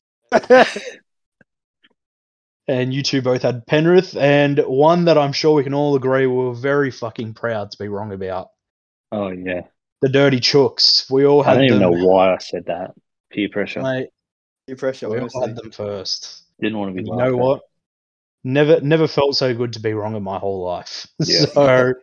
and 2.66 2.94
you 2.94 3.02
two 3.02 3.22
both 3.22 3.42
had 3.42 3.66
Penrith, 3.66 4.16
and 4.16 4.58
one 4.58 5.06
that 5.06 5.18
I'm 5.18 5.32
sure 5.32 5.54
we 5.54 5.64
can 5.64 5.74
all 5.74 5.96
agree 5.96 6.26
we 6.26 6.34
were 6.34 6.54
very 6.54 6.90
fucking 6.90 7.34
proud 7.34 7.70
to 7.70 7.78
be 7.78 7.88
wrong 7.88 8.12
about. 8.12 8.48
Oh 9.12 9.28
yeah. 9.28 9.62
The 10.02 10.08
Dirty 10.08 10.40
Chooks. 10.40 11.10
We 11.10 11.24
all 11.24 11.42
had 11.42 11.52
I 11.52 11.54
don't 11.54 11.64
even 11.64 11.78
them. 11.80 11.92
know 11.92 12.06
why 12.06 12.34
I 12.34 12.38
said 12.38 12.66
that. 12.66 12.94
Peer 13.30 13.48
pressure. 13.48 13.80
Mate, 13.80 14.08
Peer 14.66 14.76
pressure, 14.76 15.08
we 15.08 15.18
all 15.18 15.40
had 15.40 15.56
them 15.56 15.70
first. 15.70 16.42
Didn't 16.60 16.78
want 16.78 16.94
to 16.94 17.02
be. 17.02 17.08
You 17.08 17.16
know 17.16 17.36
what? 17.36 17.62
Never, 18.44 18.80
never 18.82 19.08
felt 19.08 19.36
so 19.36 19.54
good 19.54 19.72
to 19.72 19.80
be 19.80 19.94
wrong 19.94 20.14
in 20.14 20.22
my 20.22 20.38
whole 20.38 20.62
life. 20.62 21.06
Yeah. 21.24 21.46
so, 21.46 21.94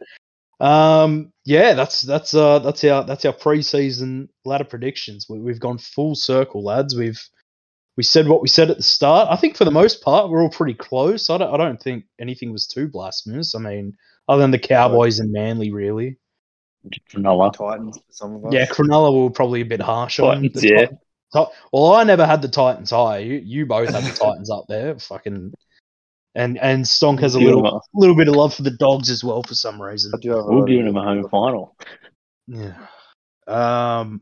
um, 0.62 1.34
yeah, 1.44 1.74
that's 1.74 2.02
that's 2.02 2.34
uh 2.34 2.60
that's 2.60 2.84
our 2.84 3.04
that's 3.04 3.26
our 3.26 3.34
preseason 3.34 4.30
ladder 4.46 4.64
predictions. 4.64 5.26
We, 5.28 5.40
we've 5.40 5.60
gone 5.60 5.80
full 5.80 6.16
circle, 6.16 6.64
lads. 6.64 6.96
We've 6.96 7.22
we 7.98 8.04
said 8.04 8.28
what 8.28 8.42
we 8.42 8.48
said 8.48 8.70
at 8.70 8.78
the 8.78 8.84
start. 8.84 9.28
I 9.32 9.36
think 9.36 9.58
for 9.58 9.66
the 9.66 9.72
most 9.72 10.04
part 10.04 10.30
we're 10.30 10.42
all 10.44 10.50
pretty 10.50 10.76
close. 10.76 11.30
I 11.30 11.38
don't 11.38 11.54
I 11.54 11.58
don't 11.58 11.82
think 11.82 12.06
anything 12.20 12.52
was 12.52 12.68
too 12.68 12.88
blasphemous. 12.88 13.56
I 13.56 13.60
mean, 13.60 13.98
other 14.28 14.42
than 14.42 14.52
the 14.52 14.60
Cowboys 14.60 15.20
and 15.20 15.32
Manly, 15.32 15.72
really. 15.72 16.18
Vanilla. 17.12 17.52
Titans 17.54 17.98
for 17.98 18.14
some 18.14 18.36
of 18.36 18.46
us. 18.46 18.54
Yeah, 18.54 18.66
Cronulla 18.66 19.24
were 19.24 19.30
probably 19.30 19.62
a 19.62 19.66
bit 19.66 19.82
harsh 19.82 20.20
on. 20.20 20.36
Titans, 20.36 20.62
the 20.62 20.68
yeah. 20.68 20.86
Ti- 20.86 20.96
Ti- 21.34 21.54
Well, 21.72 21.94
I 21.94 22.04
never 22.04 22.26
had 22.26 22.42
the 22.42 22.48
Titans 22.48 22.90
high. 22.90 23.20
You, 23.20 23.42
you 23.44 23.66
both 23.66 23.90
had 23.90 24.04
the 24.04 24.18
Titans 24.18 24.50
up 24.50 24.66
there. 24.68 24.98
Fucking, 24.98 25.54
and 26.36 26.58
and 26.60 26.86
Stonk 26.86 27.20
has 27.20 27.36
a 27.36 27.40
little 27.40 27.66
a- 27.66 27.82
little 27.94 28.16
bit 28.16 28.28
of 28.28 28.36
love 28.36 28.54
for 28.54 28.64
the 28.64 28.72
dogs 28.72 29.10
as 29.10 29.24
well 29.24 29.44
for 29.44 29.56
some 29.56 29.82
reason. 29.82 30.12
I 30.16 30.20
do 30.20 30.30
have 30.32 30.40
a 30.40 30.44
We're 30.44 30.60
lot 30.60 30.68
giving 30.68 30.88
him 30.88 30.98
a 30.98 31.04
home 31.04 31.28
final. 31.30 31.76
Yeah. 32.48 32.76
Um. 33.48 34.22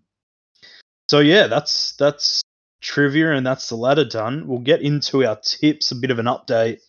So 1.09 1.19
yeah, 1.19 1.47
that's 1.47 1.93
that's 1.97 2.41
trivia 2.81 3.33
and 3.33 3.45
that's 3.45 3.69
the 3.69 3.75
ladder 3.75 4.05
done. 4.05 4.47
We'll 4.47 4.59
get 4.59 4.81
into 4.81 5.25
our 5.25 5.37
tips, 5.37 5.91
a 5.91 5.95
bit 5.95 6.11
of 6.11 6.19
an 6.19 6.25
update. 6.27 6.79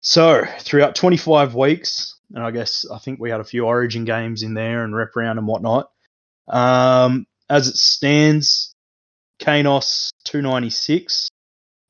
So 0.00 0.44
throughout 0.60 0.94
25 0.94 1.54
weeks, 1.54 2.18
and 2.34 2.44
I 2.44 2.50
guess 2.50 2.86
I 2.90 2.98
think 2.98 3.20
we 3.20 3.30
had 3.30 3.40
a 3.40 3.44
few 3.44 3.64
Origin 3.66 4.04
games 4.04 4.42
in 4.42 4.54
there 4.54 4.84
and 4.84 4.94
rep 4.94 5.16
round 5.16 5.38
and 5.38 5.48
whatnot. 5.48 5.90
Um, 6.48 7.26
as 7.48 7.68
it 7.68 7.76
stands, 7.76 8.74
Kanos 9.40 10.10
296, 10.24 11.28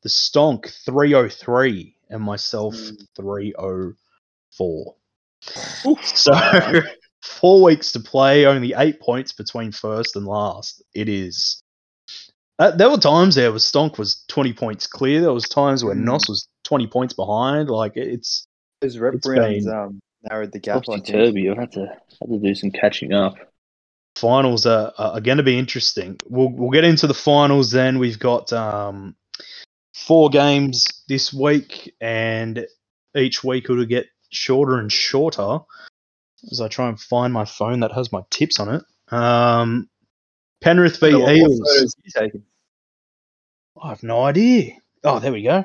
the 0.02 0.08
Stonk 0.08 0.70
303, 0.84 1.93
and 2.10 2.22
myself 2.22 2.74
Mm. 2.74 3.06
304. 3.16 4.94
So 6.02 6.32
four 7.22 7.62
weeks 7.62 7.92
to 7.92 8.00
play, 8.00 8.46
only 8.46 8.72
eight 8.76 9.00
points 9.00 9.32
between 9.32 9.72
first 9.72 10.16
and 10.16 10.26
last. 10.26 10.82
It 10.94 11.08
is. 11.08 11.62
Uh, 12.58 12.70
there 12.70 12.88
were 12.88 12.96
times 12.98 13.34
there 13.34 13.50
where 13.50 13.58
Stonk 13.58 13.98
was 13.98 14.24
20 14.28 14.52
points 14.52 14.86
clear. 14.86 15.20
There 15.20 15.32
was 15.32 15.48
times 15.48 15.84
where 15.84 15.94
Mm. 15.94 16.04
Nos 16.04 16.28
was 16.28 16.46
20 16.64 16.86
points 16.86 17.14
behind. 17.14 17.68
Like 17.68 17.92
it's 17.96 18.46
Those 18.80 18.96
rep 18.98 19.14
It's 19.14 19.26
rounds 19.26 19.64
been- 19.66 19.74
um, 19.74 20.00
narrowed 20.30 20.52
the 20.52 20.60
gap. 20.60 20.76
I 20.76 20.80
Topsy 20.80 20.92
think. 20.92 21.06
turvy. 21.06 21.50
I've 21.50 21.58
had 21.58 21.72
to 21.72 21.86
had 22.20 22.28
to 22.30 22.38
do 22.38 22.54
some 22.54 22.70
catching 22.70 23.12
up. 23.12 23.34
finals 24.16 24.64
are, 24.66 24.92
are 24.96 25.20
going 25.20 25.38
to 25.38 25.42
be 25.44 25.58
interesting. 25.58 26.16
We'll 26.28 26.48
we'll 26.50 26.70
get 26.70 26.84
into 26.84 27.06
the 27.08 27.14
finals 27.14 27.72
then. 27.72 27.98
We've 27.98 28.18
got 28.18 28.52
um, 28.52 29.16
four 29.94 30.28
games 30.28 31.04
this 31.08 31.32
week, 31.32 31.94
and 32.00 32.66
each 33.16 33.42
week 33.42 33.64
it'll 33.70 33.84
get 33.84 34.06
shorter 34.30 34.78
and 34.78 34.92
shorter 34.92 35.60
as 36.50 36.60
I 36.60 36.68
try 36.68 36.88
and 36.88 37.00
find 37.00 37.32
my 37.32 37.44
phone 37.44 37.80
that 37.80 37.92
has 37.92 38.12
my 38.12 38.22
tips 38.30 38.60
on 38.60 38.74
it. 38.74 39.14
Um, 39.14 39.88
Penrith 40.60 40.98
v 40.98 41.12
So 41.12 41.30
Eels. 41.30 41.60
photos 41.60 41.94
you 42.02 42.10
taking? 42.14 42.42
I 43.82 43.90
have 43.90 44.02
no 44.02 44.22
idea. 44.22 44.72
Oh, 45.04 45.18
there 45.18 45.32
we 45.32 45.42
go. 45.42 45.64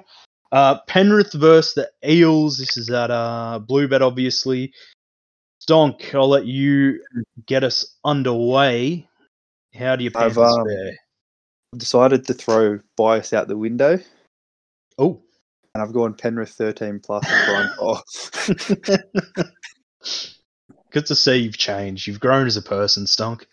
Uh, 0.52 0.80
Penrith 0.88 1.34
versus 1.34 1.74
the 1.76 1.90
Eels. 2.10 2.58
This 2.58 2.78
is 2.78 2.90
at 2.90 3.12
uh, 3.12 3.60
Bluebet, 3.68 4.02
obviously. 4.02 4.74
Donk, 5.68 6.14
I'll 6.16 6.28
let 6.28 6.46
you 6.46 7.02
get 7.46 7.64
us 7.64 7.96
underway. 8.04 9.08
How 9.76 9.96
do 9.96 10.04
you 10.04 10.12
I've, 10.16 10.38
um, 10.38 10.66
decided 11.78 12.26
to 12.26 12.34
throw 12.34 12.80
bias 12.98 13.34
out 13.34 13.48
the 13.48 13.58
window, 13.58 14.00
Oh, 15.00 15.22
and 15.74 15.82
I've 15.82 15.94
gone 15.94 16.14
Penrith 16.14 16.50
13 16.50 17.00
plus 17.00 17.26
and 17.26 17.46
Brian 17.48 17.70
Cole. 17.78 18.00
Oh. 20.02 20.34
good 20.92 21.06
to 21.08 21.16
see 21.16 21.38
you've 21.38 21.58
changed. 21.58 22.08
You've 22.08 22.20
grown 22.20 22.48
as 22.48 22.58
a 22.58 22.62
person, 22.62 23.06
Stunk. 23.06 23.46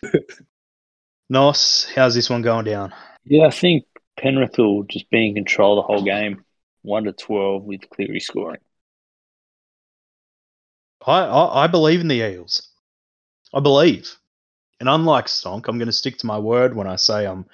Nos, 1.29 1.87
how's 1.93 2.15
this 2.15 2.29
one 2.29 2.41
going 2.41 2.65
down? 2.65 2.93
Yeah, 3.25 3.47
I 3.47 3.51
think 3.51 3.85
Penrith 4.17 4.57
will 4.57 4.83
just 4.83 5.09
be 5.09 5.27
in 5.27 5.35
control 5.35 5.75
the 5.75 5.81
whole 5.81 6.03
game, 6.03 6.43
one 6.83 7.03
to 7.03 7.11
twelve 7.11 7.63
with 7.63 7.89
Cleary 7.89 8.21
scoring. 8.21 8.61
I, 11.05 11.19
I, 11.19 11.63
I 11.65 11.67
believe 11.67 11.99
in 11.99 12.07
the 12.07 12.25
Eels. 12.25 12.69
I 13.53 13.59
believe. 13.59 14.15
And 14.79 14.87
unlike 14.87 15.25
Stonk, 15.25 15.67
I'm 15.67 15.77
going 15.77 15.87
to 15.87 15.93
stick 15.93 16.17
to 16.19 16.27
my 16.27 16.39
word 16.39 16.75
when 16.75 16.87
I 16.87 16.95
say 16.95 17.25
I'm 17.25 17.45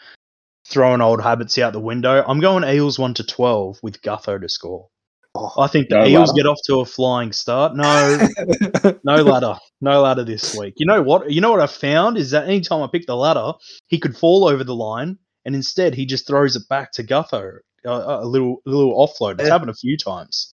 throwing 0.67 1.01
old 1.01 1.21
habits 1.21 1.57
out 1.57 1.73
the 1.73 1.79
window. 1.79 2.23
I'm 2.27 2.39
going 2.39 2.63
Eels 2.63 2.97
1 2.97 3.15
to 3.15 3.23
12 3.23 3.79
with 3.83 4.01
Gutho 4.01 4.39
to 4.41 4.49
score. 4.49 4.87
Oh, 5.35 5.51
I 5.57 5.67
think 5.67 5.89
the 5.89 5.95
No 5.95 6.05
Eels 6.05 6.29
ladder? 6.29 6.33
get 6.43 6.45
off 6.45 6.59
to 6.67 6.79
a 6.81 6.85
flying 6.85 7.31
start. 7.31 7.75
No, 7.75 8.19
no 9.03 9.23
ladder. 9.23 9.55
No 9.81 10.01
ladder 10.01 10.23
this 10.23 10.53
week. 10.53 10.75
You 10.77 10.85
know 10.85 11.01
what? 11.01 11.31
You 11.31 11.41
know 11.41 11.51
what 11.51 11.59
I 11.59 11.67
found 11.67 12.17
is 12.17 12.31
that 12.31 12.45
anytime 12.47 12.81
I 12.83 12.87
pick 12.87 13.07
the 13.07 13.15
ladder, 13.15 13.53
he 13.87 13.99
could 13.99 14.15
fall 14.15 14.45
over 14.47 14.63
the 14.63 14.75
line, 14.75 15.17
and 15.45 15.55
instead 15.55 15.95
he 15.95 16.05
just 16.05 16.27
throws 16.27 16.55
it 16.55 16.63
back 16.69 16.91
to 16.93 17.03
Gutho. 17.03 17.57
A, 17.85 17.89
a 17.89 18.25
little, 18.25 18.61
a 18.65 18.69
little 18.69 18.93
offload. 18.95 19.33
It's 19.33 19.43
Yeah. 19.43 19.49
happened 19.49 19.71
a 19.71 19.75
few 19.75 19.97
times. 19.97 20.53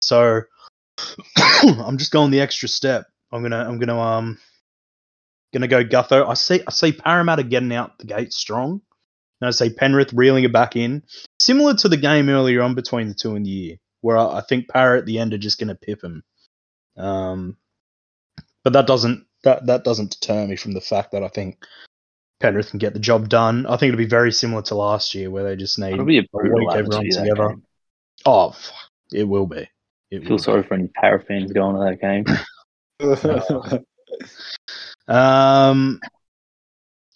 So 0.00 0.40
I'm 1.62 1.98
just 1.98 2.10
going 2.10 2.30
the 2.32 2.40
extra 2.40 2.68
step. 2.68 3.06
I'm 3.30 3.42
gonna, 3.42 3.58
I'm 3.68 3.78
gonna, 3.78 4.00
um, 4.00 4.38
gonna 5.52 5.68
go 5.68 5.84
Gutho. 5.84 6.26
I 6.26 6.34
see, 6.34 6.60
I 6.66 6.70
see 6.72 6.92
Parramatta 6.92 7.42
getting 7.44 7.72
out 7.72 7.98
the 7.98 8.06
gate 8.06 8.32
strong. 8.32 8.80
And 9.40 9.48
I 9.48 9.50
say 9.52 9.70
Penrith 9.70 10.12
reeling 10.12 10.44
it 10.44 10.52
back 10.52 10.76
in, 10.76 11.04
similar 11.38 11.74
to 11.74 11.88
the 11.88 11.96
game 11.96 12.28
earlier 12.28 12.62
on 12.62 12.74
between 12.74 13.08
the 13.08 13.14
two 13.14 13.36
in 13.36 13.44
the 13.44 13.50
year, 13.50 13.76
where 14.00 14.16
I, 14.16 14.38
I 14.38 14.40
think 14.40 14.68
Parra 14.68 14.98
at 14.98 15.06
the 15.06 15.18
end 15.18 15.32
are 15.32 15.38
just 15.38 15.58
going 15.58 15.68
to 15.68 15.74
pip 15.74 16.02
him. 16.02 16.22
Um, 16.96 17.56
but 18.64 18.72
that 18.72 18.86
doesn't 18.86 19.26
that 19.44 19.66
that 19.66 19.84
doesn't 19.84 20.18
deter 20.20 20.46
me 20.46 20.56
from 20.56 20.72
the 20.72 20.80
fact 20.80 21.12
that 21.12 21.22
I 21.22 21.28
think 21.28 21.64
Penrith 22.40 22.70
can 22.70 22.78
get 22.78 22.92
the 22.92 23.00
job 23.00 23.28
done. 23.28 23.66
I 23.66 23.76
think 23.76 23.88
it'll 23.88 23.98
be 23.98 24.06
very 24.06 24.32
similar 24.32 24.62
to 24.62 24.74
last 24.74 25.14
year, 25.14 25.30
where 25.30 25.44
they 25.44 25.56
just 25.56 25.78
need 25.78 25.92
It'll 25.92 26.04
be 26.04 26.18
a 26.18 26.22
a 26.22 26.54
week 26.54 26.68
everyone 26.72 27.04
together. 27.04 27.48
game. 27.48 27.62
Oh, 28.26 28.50
fuck, 28.50 28.74
it 29.12 29.24
will 29.24 29.46
be. 29.46 29.68
It 30.10 30.22
Feel 30.22 30.30
will 30.30 30.38
sorry 30.38 30.62
for 30.64 30.74
any 30.74 30.88
para 30.88 31.22
fans 31.22 31.52
going 31.52 31.76
to 31.76 31.96
that 31.96 32.00
game. 32.00 32.24
Um, 35.08 36.00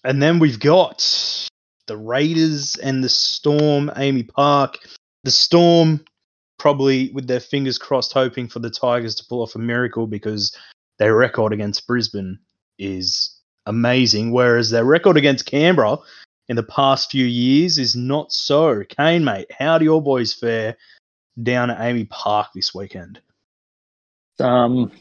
and 0.03 0.23
then 0.23 0.39
we've 0.39 0.59
got 0.59 1.51
the 1.87 1.97
Raiders 1.97 2.77
and 2.77 3.03
the 3.03 3.09
Storm. 3.09 3.91
AAMI 3.97 4.29
Park, 4.29 4.79
the 5.25 5.31
Storm, 5.31 6.05
probably 6.59 7.11
with 7.13 7.27
their 7.27 7.41
fingers 7.41 7.79
crossed, 7.79 8.13
hoping 8.13 8.49
for 8.49 8.61
the 8.61 8.71
Tigers 8.71 9.15
to 9.17 9.25
pull 9.25 9.43
off 9.43 9.55
a 9.55 9.59
miracle 9.59 10.07
because 10.07 10.57
their 10.99 11.17
record 11.17 11.53
against 11.53 11.87
Brisbane 11.87 12.39
is 12.79 13.37
amazing, 13.67 14.33
whereas 14.33 14.71
their 14.71 14.85
record 14.85 15.17
against 15.17 15.47
Canberra 15.47 15.99
in 16.49 16.57
the 16.57 16.63
past 16.63 17.11
few 17.11 17.25
years 17.25 17.79
is 17.79 17.97
not 17.97 18.33
so. 18.33 18.85
Kane, 18.85 19.25
mate, 19.25 19.51
how 19.51 19.79
do 19.79 19.85
your 19.85 20.03
boys 20.03 20.33
fare 20.33 20.77
down 21.43 21.71
at 21.71 21.79
AAMI 21.79 22.09
Park 22.11 22.49
this 22.55 22.75
weekend? 22.75 23.21
Um, 24.39 24.93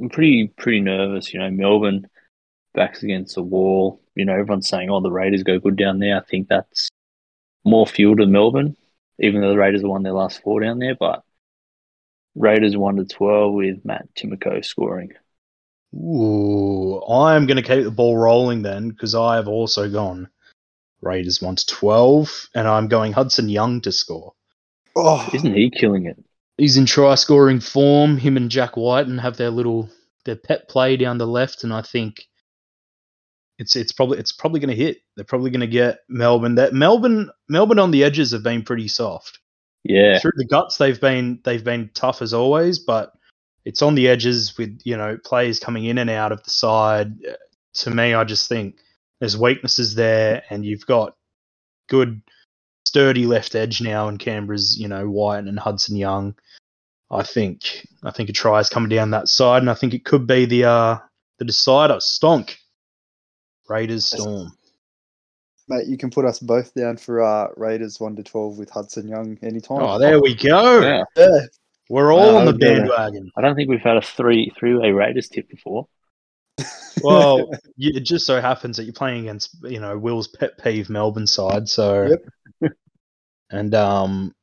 I'm 0.00 0.08
pretty 0.08 0.48
pretty 0.58 0.80
nervous. 0.80 1.32
You 1.32 1.40
know, 1.40 1.50
Melbourne 1.50 2.08
backs 2.74 3.02
against 3.02 3.34
the 3.34 3.42
wall. 3.42 4.00
You 4.14 4.24
know, 4.24 4.32
everyone's 4.32 4.68
saying, 4.68 4.90
"Oh, 4.90 5.00
the 5.00 5.10
Raiders 5.10 5.42
go 5.42 5.58
good 5.58 5.76
down 5.76 5.98
there." 5.98 6.16
I 6.16 6.20
think 6.20 6.48
that's 6.48 6.88
more 7.64 7.86
fuel 7.86 8.16
to 8.16 8.26
Melbourne, 8.26 8.76
even 9.18 9.40
though 9.40 9.50
the 9.50 9.58
Raiders 9.58 9.82
have 9.82 9.90
won 9.90 10.02
their 10.02 10.12
last 10.12 10.42
four 10.42 10.60
down 10.60 10.78
there. 10.78 10.94
But 10.94 11.22
Raiders 12.34 12.76
one 12.76 12.96
to 12.96 13.04
twelve 13.04 13.54
with 13.54 13.84
Matt 13.84 14.14
Timoko 14.14 14.64
scoring. 14.64 15.12
Ooh, 15.94 17.02
I'm 17.02 17.46
going 17.46 17.56
to 17.56 17.62
keep 17.62 17.82
the 17.82 17.90
ball 17.90 18.16
rolling 18.16 18.62
then 18.62 18.90
because 18.90 19.14
I 19.14 19.34
have 19.34 19.48
also 19.48 19.90
gone 19.90 20.28
Raiders 21.02 21.40
1 21.40 21.56
to 21.56 21.66
12, 21.66 22.48
and 22.54 22.68
I'm 22.68 22.88
going 22.88 23.12
Hudson 23.12 23.48
Young 23.48 23.80
to 23.82 23.92
score. 23.92 24.34
oh, 24.96 25.28
Isn't 25.32 25.54
he 25.54 25.70
killing 25.70 26.06
it? 26.06 26.22
He's 26.58 26.76
in 26.76 26.86
try 26.86 27.14
scoring 27.14 27.58
form. 27.58 28.18
Him 28.18 28.36
and 28.36 28.50
Jack 28.50 28.76
White 28.76 29.06
and 29.06 29.20
have 29.20 29.36
their 29.36 29.50
little 29.50 29.88
their 30.26 30.36
pet 30.36 30.68
play 30.68 30.96
down 30.96 31.16
the 31.16 31.26
left, 31.26 31.64
and 31.64 31.72
I 31.72 31.80
think 31.80 32.28
it's 33.60 33.76
it's 33.76 33.92
probably 33.92 34.18
it's 34.18 34.32
probably 34.32 34.58
going 34.58 34.74
to 34.74 34.84
hit. 34.84 35.02
They're 35.14 35.24
probably 35.24 35.50
going 35.50 35.60
to 35.60 35.66
get 35.66 35.98
Melbourne. 36.08 36.54
That 36.54 36.72
Melbourne 36.72 37.30
Melbourne 37.46 37.78
on 37.78 37.90
the 37.90 38.02
edges 38.02 38.32
have 38.32 38.42
been 38.42 38.62
pretty 38.62 38.88
soft. 38.88 39.38
Yeah, 39.84 40.18
through 40.18 40.32
the 40.36 40.46
guts 40.46 40.78
they've 40.78 41.00
been 41.00 41.40
they've 41.44 41.62
been 41.62 41.90
tough 41.92 42.22
as 42.22 42.32
always, 42.32 42.78
but 42.78 43.12
it's 43.66 43.82
on 43.82 43.94
the 43.94 44.08
edges 44.08 44.56
with 44.56 44.80
you 44.84 44.96
know 44.96 45.18
players 45.22 45.60
coming 45.60 45.84
in 45.84 45.98
and 45.98 46.08
out 46.08 46.32
of 46.32 46.42
the 46.42 46.50
side. 46.50 47.12
To 47.74 47.90
me, 47.90 48.14
I 48.14 48.24
just 48.24 48.48
think 48.48 48.76
there's 49.20 49.36
weaknesses 49.36 49.94
there, 49.94 50.42
and 50.48 50.64
you've 50.64 50.86
got 50.86 51.14
good 51.90 52.22
sturdy 52.86 53.26
left 53.26 53.54
edge 53.54 53.82
now 53.82 54.08
in 54.08 54.16
Canberra's 54.16 54.78
you 54.80 54.88
know 54.88 55.06
White 55.06 55.44
and 55.44 55.58
Hudson 55.58 55.96
Young. 55.96 56.34
I 57.10 57.24
think 57.24 57.86
I 58.02 58.10
think 58.10 58.30
a 58.30 58.32
try 58.32 58.58
is 58.60 58.70
coming 58.70 58.88
down 58.88 59.10
that 59.10 59.28
side, 59.28 59.62
and 59.62 59.70
I 59.70 59.74
think 59.74 59.92
it 59.92 60.06
could 60.06 60.26
be 60.26 60.46
the 60.46 60.64
uh 60.64 60.98
the 61.38 61.44
decider. 61.44 61.96
Stonk 61.96 62.56
Raiders 63.70 64.04
Storm. 64.06 64.52
mate, 65.68 65.86
you 65.86 65.96
can 65.96 66.10
put 66.10 66.24
us 66.24 66.40
both 66.40 66.74
down 66.74 66.96
for 66.96 67.22
uh, 67.22 67.48
Raiders 67.56 68.00
one 68.00 68.16
to 68.16 68.22
twelve 68.22 68.58
with 68.58 68.68
Hudson 68.70 69.08
Young 69.08 69.38
anytime. 69.42 69.78
Oh, 69.80 69.98
there 69.98 70.20
we 70.20 70.34
go. 70.34 70.80
yeah. 70.80 71.04
yeah. 71.16 71.40
We're 71.88 72.12
all 72.12 72.34
Wow, 72.34 72.38
on 72.40 72.44
the 72.46 72.52
okay. 72.54 72.74
bandwagon. 72.78 73.30
I 73.36 73.40
don't 73.40 73.56
think 73.56 73.68
we've 73.68 73.80
had 73.80 73.96
a 73.96 74.02
three 74.02 74.52
three 74.58 74.74
way 74.76 74.90
Raiders 74.92 75.28
tip 75.28 75.48
before. 75.48 75.86
Well, 77.02 77.50
you, 77.76 77.92
it 77.94 78.00
just 78.00 78.26
so 78.26 78.42
happens 78.42 78.76
that 78.76 78.84
you're 78.84 78.92
playing 78.92 79.20
against, 79.22 79.56
you 79.62 79.80
know, 79.80 79.96
Will's 79.96 80.28
pet 80.28 80.58
peeve 80.62 80.90
Melbourne 80.90 81.26
side. 81.26 81.66
So, 81.66 82.14
Yep. 82.60 82.72
and 83.50 83.74
um, 83.74 84.34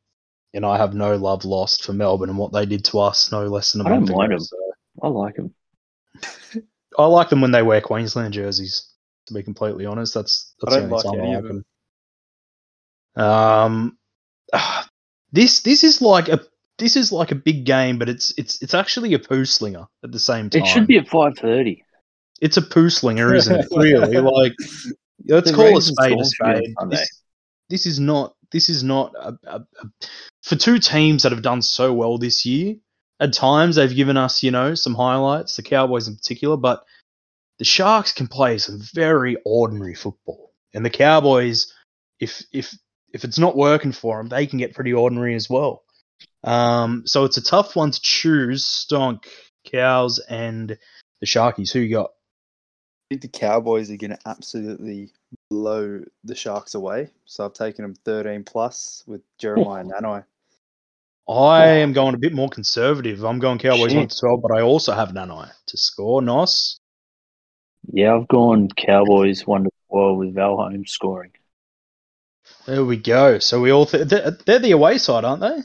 you 0.54 0.62
know, 0.62 0.70
I 0.72 0.78
have 0.78 0.96
no 0.96 1.18
love 1.18 1.46
lost 1.46 1.84
for 1.84 1.94
Melbourne 1.94 2.30
and 2.30 2.38
what 2.40 2.54
they 2.54 2.66
did 2.66 2.84
to 2.86 3.00
us 3.00 3.32
no 3.32 3.46
less 3.46 3.74
than 3.74 3.82
a 3.82 3.86
I 3.86 3.90
don't 3.90 4.00
month 4.06 4.12
mind 4.18 4.32
ago. 4.34 4.36
'em. 4.36 4.40
So 4.40 4.58
I 5.04 5.08
like 5.10 5.36
them. 5.36 5.54
I 6.98 7.06
like 7.06 7.30
them 7.30 7.42
when 7.42 7.52
they 7.52 7.62
wear 7.62 7.80
Queensland 7.82 8.34
jerseys. 8.34 8.87
To 9.28 9.34
be 9.34 9.44
completely 9.44 9.86
honest, 9.86 10.14
that's 10.14 10.54
that's 10.62 10.76
I 10.76 10.80
don't 10.80 10.92
only 10.92 10.96
like 10.96 11.06
time 11.06 11.20
any 11.20 11.36
I 11.36 11.38
of 11.38 11.44
like 11.44 11.54
them. 11.54 11.66
Um, 13.24 13.98
this 15.32 15.62
this 15.62 15.84
is 15.84 16.02
like 16.02 16.30
a 16.30 16.40
this 16.78 16.96
is 16.96 17.12
like 17.12 17.32
a 17.32 17.36
big 17.36 17.66
game, 17.66 17.98
but 18.00 18.10
it's 18.10 18.34
it's 18.38 18.62
it's 18.62 18.74
actually 18.74 19.14
a 19.14 19.20
poo 19.20 19.46
slinger 19.46 19.88
at 20.04 20.12
the 20.12 20.20
same 20.20 20.50
time. 20.50 20.62
It 20.62 20.68
should 20.68 20.88
be 20.88 20.98
at 20.98 21.08
five 21.08 21.38
thirty. 21.38 21.84
It's 22.40 22.58
a 22.58 22.62
poo 22.62 22.90
slinger, 22.90 23.34
isn't 23.34 23.56
it? 23.56 23.68
Really, 23.76 24.18
like 24.18 24.54
let's 25.28 25.50
The 25.50 25.56
call 25.56 25.78
a 25.78 25.82
spade 25.82 26.20
a 26.20 26.26
Storm 26.26 26.56
should 26.56 26.64
be 26.64 26.76
on 26.78 26.92
spade. 26.92 27.00
This, 27.00 27.22
this 27.70 27.86
is 27.86 28.00
not. 28.00 28.36
This 28.52 28.70
is 28.70 28.82
not 28.82 29.14
a, 29.20 29.38
a, 29.46 29.66
a, 29.82 29.90
for 30.44 30.56
two 30.56 30.80
teams 30.80 31.24
that 31.24 31.34
have 31.34 31.42
done 31.42 31.62
so 31.62 31.94
well 31.94 32.18
this 32.18 32.46
year. 32.46 32.76
At 33.20 33.34
times, 33.34 33.76
they've 33.76 33.94
given 33.94 34.16
us, 34.16 34.44
you 34.44 34.52
know, 34.52 34.76
some 34.76 34.94
highlights. 34.94 35.56
The 35.56 35.64
Cowboys 35.64 36.08
in 36.08 36.16
particular, 36.16 36.56
but 36.56 36.84
the 37.60 37.66
Sharks 37.66 38.12
can 38.12 38.28
play 38.28 38.58
some 38.58 38.80
very 38.80 39.38
ordinary 39.46 39.96
football, 39.96 40.54
and 40.74 40.86
the 40.86 40.90
Cowboys, 40.90 41.74
if 42.20 42.44
if 42.52 42.76
if 43.14 43.24
it's 43.24 43.40
not 43.40 43.56
working 43.56 43.92
for 43.92 44.18
them, 44.18 44.30
they 44.30 44.48
can 44.48 44.60
get 44.60 44.74
pretty 44.74 44.94
ordinary 44.94 45.36
as 45.36 45.50
well. 45.50 45.84
Um, 46.44 47.04
so 47.06 47.26
it's 47.26 47.38
a 47.38 47.44
tough 47.44 47.76
one 47.76 47.92
to 47.92 48.02
choose. 48.02 48.66
Stonk, 48.66 49.26
Cows, 49.66 50.20
and 50.20 50.78
the 51.20 51.26
Sharkies. 51.26 51.72
Who 51.72 51.80
you 51.80 51.96
got? 51.96 52.12
I 52.12 53.16
think 53.16 53.22
the 53.22 53.40
Cowboys 53.40 53.90
are 53.90 53.98
going 53.98 54.12
to 54.12 54.20
absolutely 54.26 55.12
blow 55.50 56.04
the 56.24 56.36
Sharks 56.36 56.76
away. 56.76 57.10
So 57.26 57.46
I've 57.46 57.54
taken 57.54 57.84
them 57.84 57.96
13 57.96 58.44
plus 58.44 59.04
with 59.08 59.22
Jeremiah 59.38 59.86
Nanai. 59.86 60.26
I 61.30 61.66
am 61.66 61.92
going 61.94 62.16
a 62.16 62.18
bit 62.18 62.34
more 62.34 62.50
conservative. 62.50 63.24
I'm 63.24 63.40
going 63.40 63.60
Cowboys 63.60 63.92
Shit. 63.92 63.98
1 63.98 64.08
to 64.08 64.20
12, 64.20 64.42
but 64.42 64.58
I 64.58 64.62
also 64.62 64.94
have 64.94 65.10
Nanai 65.10 65.52
to 65.68 65.78
score. 65.78 66.22
Nos. 66.22 66.80
Yeah, 67.92 68.16
I've 68.16 68.28
gone 68.28 68.68
Cowboys 68.70 69.46
one 69.48 69.64
to 69.66 69.70
twelve 69.90 70.18
with 70.18 70.36
Val 70.36 70.58
Holmes 70.58 70.92
scoring. 70.92 71.32
There 72.66 72.84
we 72.86 72.98
go. 72.98 73.40
So 73.40 73.62
we 73.62 73.72
all 73.72 73.86
th- 73.86 74.08
they're, 74.08 74.32
they're 74.46 74.60
the 74.60 74.72
away 74.72 74.98
side, 74.98 75.24
aren't 75.26 75.42
they? 75.42 75.60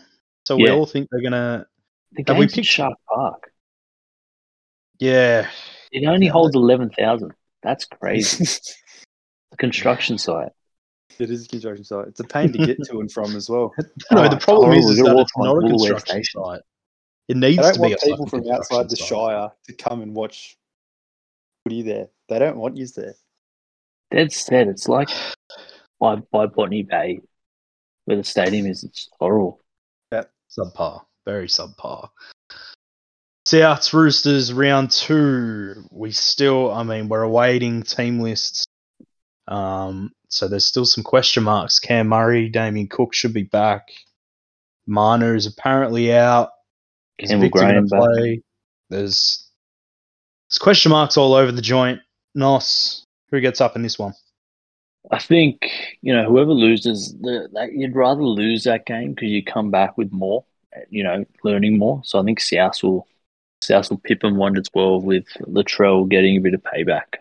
So 0.47 0.57
we 0.57 0.71
all 0.71 0.87
think 0.87 1.09
they're 1.11 1.23
gonna. 1.23 1.67
The 2.13 2.25
Have 2.29 2.37
we 2.37 2.45
game's 2.45 2.55
picked- 2.55 2.67
Shark 2.69 2.99
Park. 3.09 3.51
Yeah, 4.99 5.49
It 5.91 6.07
only 6.07 6.29
holds 6.29 6.55
eleven 6.55 6.91
thousand. 6.91 7.33
That's 7.63 7.85
crazy. 7.85 8.45
the 9.51 9.57
construction 9.57 10.17
site. 10.19 10.51
it 11.19 11.31
is 11.31 11.45
a 11.45 11.49
construction 11.49 11.85
site. 11.85 12.09
It's 12.09 12.21
a 12.21 12.25
pain 12.25 12.53
to 12.53 12.59
get 12.67 12.79
to 12.85 13.01
and 13.01 13.11
from 13.11 13.35
as 13.35 13.49
well. 13.51 13.73
no. 14.13 14.25
Oh, 14.25 14.29
the 14.29 14.37
problem 14.37 14.73
is, 14.73 14.89
is 14.91 14.99
that 14.99 15.17
it's 15.19 15.33
not 15.37 15.57
a 15.59 15.69
construction 15.69 16.23
site. 16.25 16.61
It 17.29 17.37
needs 17.37 17.57
They 17.57 17.63
don't 17.63 17.75
to 17.75 17.81
be 17.81 17.89
want 17.89 18.03
a 18.03 18.07
people 18.07 18.27
from 18.27 18.51
outside 18.51 18.89
the 18.91 18.97
site. 18.97 19.09
Shire 19.09 19.51
to 19.67 19.73
come 19.75 20.03
and 20.03 20.15
watch 20.15 20.57
footy 21.65 21.83
there. 21.83 22.09
They 22.29 22.39
don't 22.39 22.57
want 22.57 22.77
you 22.77 22.87
there. 22.89 23.15
Dead 24.11 24.33
set. 24.33 24.69
It's 24.69 24.89
like 24.89 25.09
by 26.01 26.17
by 26.31 26.47
Botany 26.47 26.83
Bay, 26.83 27.21
where 28.05 28.17
the 28.17 28.25
stadium 28.25 28.67
is. 28.67 28.85
It's 28.85 29.09
horrible. 29.19 29.61
Yeah, 30.13 30.25
subpar, 30.51 31.03
very 31.25 31.47
subpar. 31.47 32.11
Souths 33.47 33.93
Roosters 33.93 34.53
round 34.53 34.91
two. 34.91 35.85
We 35.91 36.13
still, 36.13 36.71
I 36.71 36.85
mean, 36.85 37.09
we're 37.09 37.23
awaiting 37.23 37.83
team 37.83 38.21
lists. 38.21 38.65
Um, 39.49 40.13
so 40.29 40.49
there's 40.49 40.65
still 40.65 40.85
some 40.85 41.05
question 41.05 41.43
marks. 41.43 41.79
Cam 41.79 42.09
Murray, 42.09 42.49
Damien 42.49 42.89
Cook 42.89 43.13
should 43.15 43.35
be 43.35 43.43
back. 43.43 43.89
Manu 44.87 45.35
is 45.35 45.47
apparently 45.47 46.13
out. 46.13 46.51
Is 47.19 47.31
Campbell 47.31 47.47
Victor 47.47 47.61
gonna 47.61 47.83
back. 47.83 48.01
play? 48.01 48.43
There's 48.91 49.42
there's 50.53 50.59
question 50.59 50.91
marks 50.91 51.17
all 51.17 51.33
over 51.33 51.51
the 51.51 51.63
joint. 51.63 52.01
Nos, 52.35 53.07
who 53.31 53.41
gets 53.41 53.63
up 53.63 53.75
in 53.75 53.81
this 53.81 53.99
one? 53.99 54.13
I 55.11 55.19
think 55.19 55.71
you 56.03 56.15
know 56.15 56.29
whoever 56.29 56.53
loses, 56.53 57.15
the, 57.23 57.49
you'd 57.73 57.97
rather 57.97 58.23
lose 58.23 58.65
that 58.65 58.85
game 58.85 59.15
because 59.15 59.31
you 59.31 59.43
come 59.43 59.71
back 59.71 59.97
with 59.97 60.13
more, 60.13 60.45
you 60.91 61.05
know, 61.05 61.25
learning 61.43 61.79
more. 61.79 62.03
So 62.05 62.21
I 62.21 62.23
think 62.23 62.39
South 62.39 62.83
will 62.83 63.09
South 63.63 63.89
will 63.89 63.99
pip 63.99 64.21
them 64.21 64.37
one 64.37 64.53
to 64.55 64.63
twelve 64.63 65.05
with 65.05 65.25
Latrell 65.41 66.09
getting 66.09 66.37
a 66.37 66.41
bit 66.41 66.55
of 66.55 66.63
payback. 66.63 67.17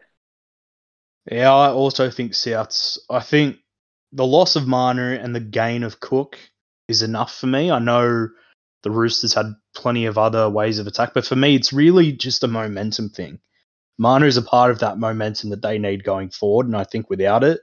Yeah, 1.31 1.53
I 1.53 1.69
also 1.69 2.09
think 2.09 2.33
Souths. 2.33 2.99
I 3.09 3.21
think 3.21 3.59
the 4.11 4.25
loss 4.25 4.57
of 4.57 4.67
Manu 4.67 5.13
and 5.13 5.33
the 5.33 5.39
gain 5.39 5.83
of 5.83 6.01
Cook 6.01 6.37
is 6.89 7.01
enough 7.01 7.33
for 7.33 7.47
me. 7.47 7.71
I 7.71 7.79
know 7.79 8.27
the 8.83 8.91
Roosters 8.91 9.33
had 9.33 9.55
plenty 9.75 10.05
of 10.05 10.17
other 10.17 10.49
ways 10.49 10.79
of 10.79 10.87
attack, 10.87 11.13
but 11.13 11.25
for 11.25 11.35
me, 11.35 11.55
it's 11.55 11.71
really 11.73 12.11
just 12.11 12.43
a 12.43 12.47
momentum 12.47 13.09
thing. 13.09 13.39
Mana 13.97 14.25
is 14.25 14.37
a 14.37 14.41
part 14.41 14.71
of 14.71 14.79
that 14.79 14.97
momentum 14.97 15.49
that 15.51 15.61
they 15.61 15.77
need 15.77 16.03
going 16.03 16.29
forward, 16.29 16.65
and 16.67 16.75
I 16.75 16.83
think 16.83 17.09
without 17.09 17.43
it, 17.43 17.61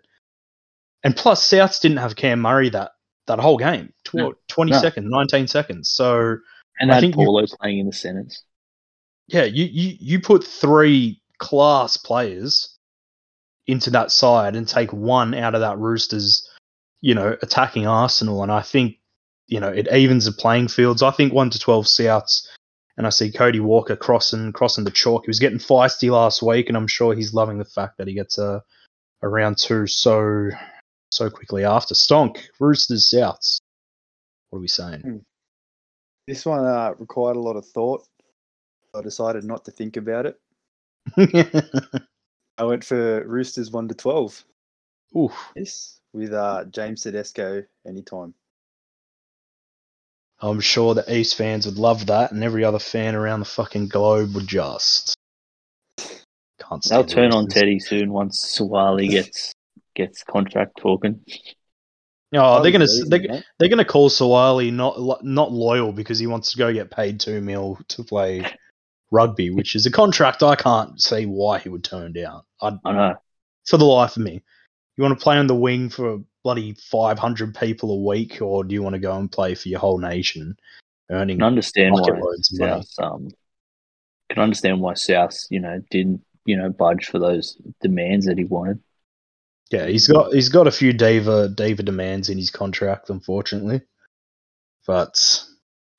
and 1.04 1.16
plus 1.16 1.46
Souths 1.48 1.80
didn't 1.80 1.98
have 1.98 2.16
Cam 2.16 2.40
Murray 2.40 2.70
that 2.70 2.92
that 3.26 3.38
whole 3.38 3.58
game, 3.58 3.92
tw- 4.04 4.14
No. 4.14 4.34
20 4.48 4.72
No. 4.72 4.78
seconds, 4.80 5.06
19 5.10 5.46
seconds. 5.48 5.90
So 5.90 6.36
And 6.80 6.90
I 6.92 7.00
think 7.00 7.14
you- 7.16 7.24
Paulo 7.24 7.44
playing 7.60 7.78
in 7.80 7.86
the 7.86 7.92
centers. 7.92 8.42
yeah, 9.26 9.44
you, 9.44 9.64
you 9.66 9.96
you 10.00 10.20
put 10.20 10.42
three 10.44 11.20
class 11.38 11.96
players 11.98 12.74
into 13.66 13.90
that 13.90 14.10
side 14.10 14.56
and 14.56 14.66
take 14.66 14.92
one 14.92 15.34
out 15.34 15.54
of 15.54 15.60
that 15.60 15.78
Roosters, 15.78 16.48
you 17.02 17.14
know, 17.14 17.36
attacking 17.42 17.86
Arsenal. 17.86 18.42
And 18.42 18.50
I 18.50 18.62
think, 18.62 18.97
you 19.48 19.58
know, 19.60 19.68
it 19.68 19.92
evens 19.92 20.26
the 20.26 20.32
playing 20.32 20.68
fields. 20.68 21.02
I 21.02 21.10
think 21.10 21.32
one 21.32 21.50
to 21.50 21.58
twelve 21.58 21.86
Souths, 21.86 22.46
and 22.96 23.06
I 23.06 23.10
see 23.10 23.32
Cody 23.32 23.60
Walker 23.60 23.96
crossing 23.96 24.52
crossing 24.52 24.84
the 24.84 24.90
chalk. 24.90 25.24
He 25.24 25.30
was 25.30 25.40
getting 25.40 25.58
feisty 25.58 26.10
last 26.10 26.42
week, 26.42 26.68
and 26.68 26.76
I'm 26.76 26.86
sure 26.86 27.14
he's 27.14 27.34
loving 27.34 27.58
the 27.58 27.64
fact 27.64 27.98
that 27.98 28.06
he 28.06 28.14
gets 28.14 28.38
a, 28.38 28.62
a 29.22 29.28
round 29.28 29.58
two 29.58 29.86
so 29.86 30.50
so 31.10 31.30
quickly 31.30 31.64
after. 31.64 31.94
Stonk, 31.94 32.38
Roosters 32.60 33.10
Souths. 33.12 33.60
What 34.50 34.58
are 34.58 34.60
we 34.60 34.68
saying? 34.68 35.24
This 36.26 36.44
one 36.44 36.64
uh, 36.64 36.94
required 36.98 37.36
a 37.36 37.40
lot 37.40 37.56
of 37.56 37.66
thought. 37.66 38.06
I 38.94 39.00
decided 39.00 39.44
not 39.44 39.64
to 39.64 39.70
think 39.70 39.96
about 39.96 40.26
it. 40.26 40.38
I 42.58 42.64
went 42.64 42.84
for 42.84 43.26
Roosters 43.26 43.70
one 43.70 43.88
to 43.88 43.94
twelve. 43.94 44.44
Oof. 45.16 45.32
Yes, 45.56 46.00
with 46.12 46.34
uh, 46.34 46.64
James 46.70 47.02
Tedesco 47.02 47.64
anytime. 47.86 48.34
I'm 50.40 50.60
sure 50.60 50.94
the 50.94 51.12
East 51.12 51.36
fans 51.36 51.66
would 51.66 51.78
love 51.78 52.06
that, 52.06 52.32
and 52.32 52.44
every 52.44 52.64
other 52.64 52.78
fan 52.78 53.14
around 53.14 53.40
the 53.40 53.46
fucking 53.46 53.88
globe 53.88 54.34
would 54.34 54.46
just 54.46 55.16
can't 56.68 56.82
They'll 56.84 57.02
stand 57.02 57.08
turn 57.08 57.32
on 57.32 57.46
Teddy 57.46 57.78
soon 57.78 58.12
once 58.12 58.56
Suaalii 58.58 59.10
gets 59.10 59.52
gets 59.94 60.22
contract 60.22 60.78
talking. 60.78 61.20
Oh, 62.34 62.62
they're 62.62 62.72
gonna 62.72 62.86
they're, 63.06 63.42
they're 63.58 63.68
gonna 63.68 63.84
call 63.84 64.10
Suaalii 64.10 64.72
not 64.72 65.24
not 65.24 65.52
loyal 65.52 65.92
because 65.92 66.18
he 66.18 66.26
wants 66.26 66.52
to 66.52 66.58
go 66.58 66.72
get 66.72 66.90
paid 66.90 67.20
two 67.20 67.40
mil 67.40 67.78
to 67.88 68.04
play 68.04 68.44
rugby, 69.10 69.50
which 69.50 69.74
is 69.74 69.86
a 69.86 69.90
contract 69.90 70.42
I 70.42 70.56
can't 70.56 71.00
see 71.00 71.24
why 71.24 71.58
he 71.58 71.68
would 71.68 71.84
turn 71.84 72.12
down. 72.12 72.42
I, 72.60 72.72
I 72.84 72.92
know. 72.92 73.14
for 73.66 73.78
the 73.78 73.86
life 73.86 74.16
of 74.16 74.22
me, 74.22 74.42
you 74.96 75.02
want 75.02 75.18
to 75.18 75.22
play 75.22 75.38
on 75.38 75.46
the 75.46 75.54
wing 75.54 75.88
for 75.88 76.20
bloody 76.44 76.74
five 76.74 77.18
hundred 77.18 77.54
people 77.54 77.90
a 77.90 78.04
week, 78.04 78.40
or 78.40 78.64
do 78.64 78.74
you 78.74 78.82
want 78.82 78.94
to 78.94 79.00
go 79.00 79.16
and 79.16 79.30
play 79.30 79.54
for 79.54 79.68
your 79.68 79.80
whole 79.80 79.98
nation, 79.98 80.56
earning 81.10 81.38
can 81.38 81.46
understand 81.46 81.94
why 81.94 82.00
bucket 82.00 82.22
loads 82.22 82.52
of 82.52 82.58
money? 82.58 82.82
South 82.82 83.04
um 83.04 83.28
can 84.30 84.42
understand 84.42 84.80
why 84.80 84.94
South, 84.94 85.36
you 85.50 85.58
know, 85.60 85.82
didn't, 85.90 86.22
you 86.44 86.56
know, 86.56 86.68
budge 86.68 87.06
for 87.06 87.18
those 87.18 87.56
demands 87.80 88.26
that 88.26 88.38
he 88.38 88.44
wanted. 88.44 88.80
Yeah, 89.70 89.86
he's 89.86 90.06
got 90.06 90.32
he's 90.32 90.48
got 90.48 90.66
a 90.66 90.72
few 90.72 90.92
Diva 90.92 91.48
Diva 91.48 91.82
demands 91.82 92.30
in 92.30 92.38
his 92.38 92.50
contract, 92.50 93.10
unfortunately. 93.10 93.82
But 94.86 95.44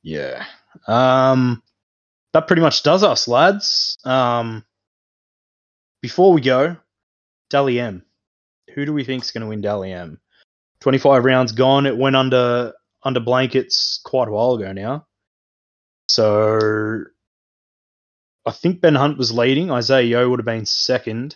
yeah, 0.01 0.45
um, 0.87 1.61
that 2.33 2.47
pretty 2.47 2.63
much 2.63 2.81
does 2.81 3.03
us, 3.03 3.27
lads. 3.27 3.97
Um, 4.03 4.65
before 6.01 6.33
we 6.33 6.41
go, 6.41 6.77
Dally 7.49 7.79
M, 7.79 8.03
who 8.73 8.85
do 8.85 8.93
we 8.93 9.03
think 9.03 9.23
is 9.23 9.31
going 9.31 9.41
to 9.41 9.47
win 9.47 9.61
Dally 9.61 9.91
M? 9.91 10.19
Twenty 10.81 10.97
five 10.97 11.25
rounds 11.25 11.51
gone. 11.51 11.85
It 11.85 11.97
went 11.97 12.15
under 12.15 12.73
under 13.03 13.19
blankets 13.19 13.99
quite 14.03 14.27
a 14.27 14.31
while 14.31 14.53
ago 14.53 14.71
now. 14.71 15.05
So 16.07 17.03
I 18.45 18.51
think 18.51 18.81
Ben 18.81 18.95
Hunt 18.95 19.17
was 19.17 19.31
leading. 19.31 19.71
Isaiah 19.71 20.03
Yeo 20.03 20.29
would 20.29 20.39
have 20.39 20.45
been 20.45 20.65
second 20.65 21.35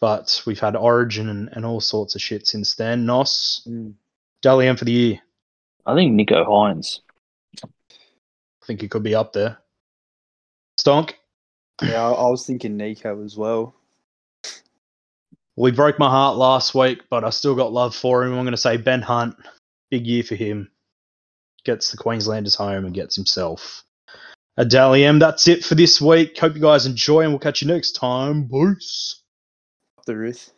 but 0.00 0.42
we've 0.46 0.58
had 0.58 0.74
Origin 0.76 1.28
and, 1.28 1.50
and 1.52 1.64
all 1.64 1.80
sorts 1.80 2.14
of 2.14 2.22
shit 2.22 2.46
since 2.46 2.74
then. 2.74 3.06
Nos, 3.06 3.62
Mm. 3.68 3.94
Dally 4.42 4.66
M 4.66 4.76
for 4.76 4.86
the 4.86 4.92
year. 4.92 5.20
I 5.84 5.94
think 5.94 6.18
Nicho 6.18 6.46
Hynes. 6.46 7.00
I 7.62 8.66
think 8.66 8.80
he 8.80 8.88
could 8.88 9.02
be 9.02 9.14
up 9.14 9.34
there. 9.34 9.58
Stonk. 10.78 11.12
Yeah, 11.82 12.02
I, 12.08 12.12
I 12.12 12.30
was 12.30 12.46
thinking 12.46 12.78
Nicho 12.78 13.22
as 13.24 13.36
well. 13.36 13.74
Well, 15.60 15.70
he 15.70 15.76
broke 15.76 15.98
my 15.98 16.08
heart 16.08 16.38
last 16.38 16.74
week, 16.74 17.02
but 17.10 17.22
I 17.22 17.28
still 17.28 17.54
got 17.54 17.70
love 17.70 17.94
for 17.94 18.24
him. 18.24 18.32
I'm 18.32 18.44
going 18.44 18.52
to 18.52 18.56
say 18.56 18.78
Ben 18.78 19.02
Hunt. 19.02 19.36
Big 19.90 20.06
year 20.06 20.22
for 20.22 20.34
him. 20.34 20.70
Gets 21.66 21.90
the 21.90 21.98
Queenslanders 21.98 22.54
home 22.54 22.86
and 22.86 22.94
gets 22.94 23.14
himself 23.14 23.84
a 24.56 24.64
Dally 24.64 25.04
M. 25.04 25.18
That's 25.18 25.48
it 25.48 25.62
for 25.62 25.74
this 25.74 26.00
week. 26.00 26.38
Hope 26.38 26.54
you 26.54 26.62
guys 26.62 26.86
enjoy, 26.86 27.24
and 27.24 27.32
we'll 27.32 27.40
catch 27.40 27.60
you 27.60 27.68
next 27.68 27.92
time. 27.92 28.48
Peace. 28.48 29.20
Up 29.98 30.06
the 30.06 30.16
Ruth. 30.16 30.50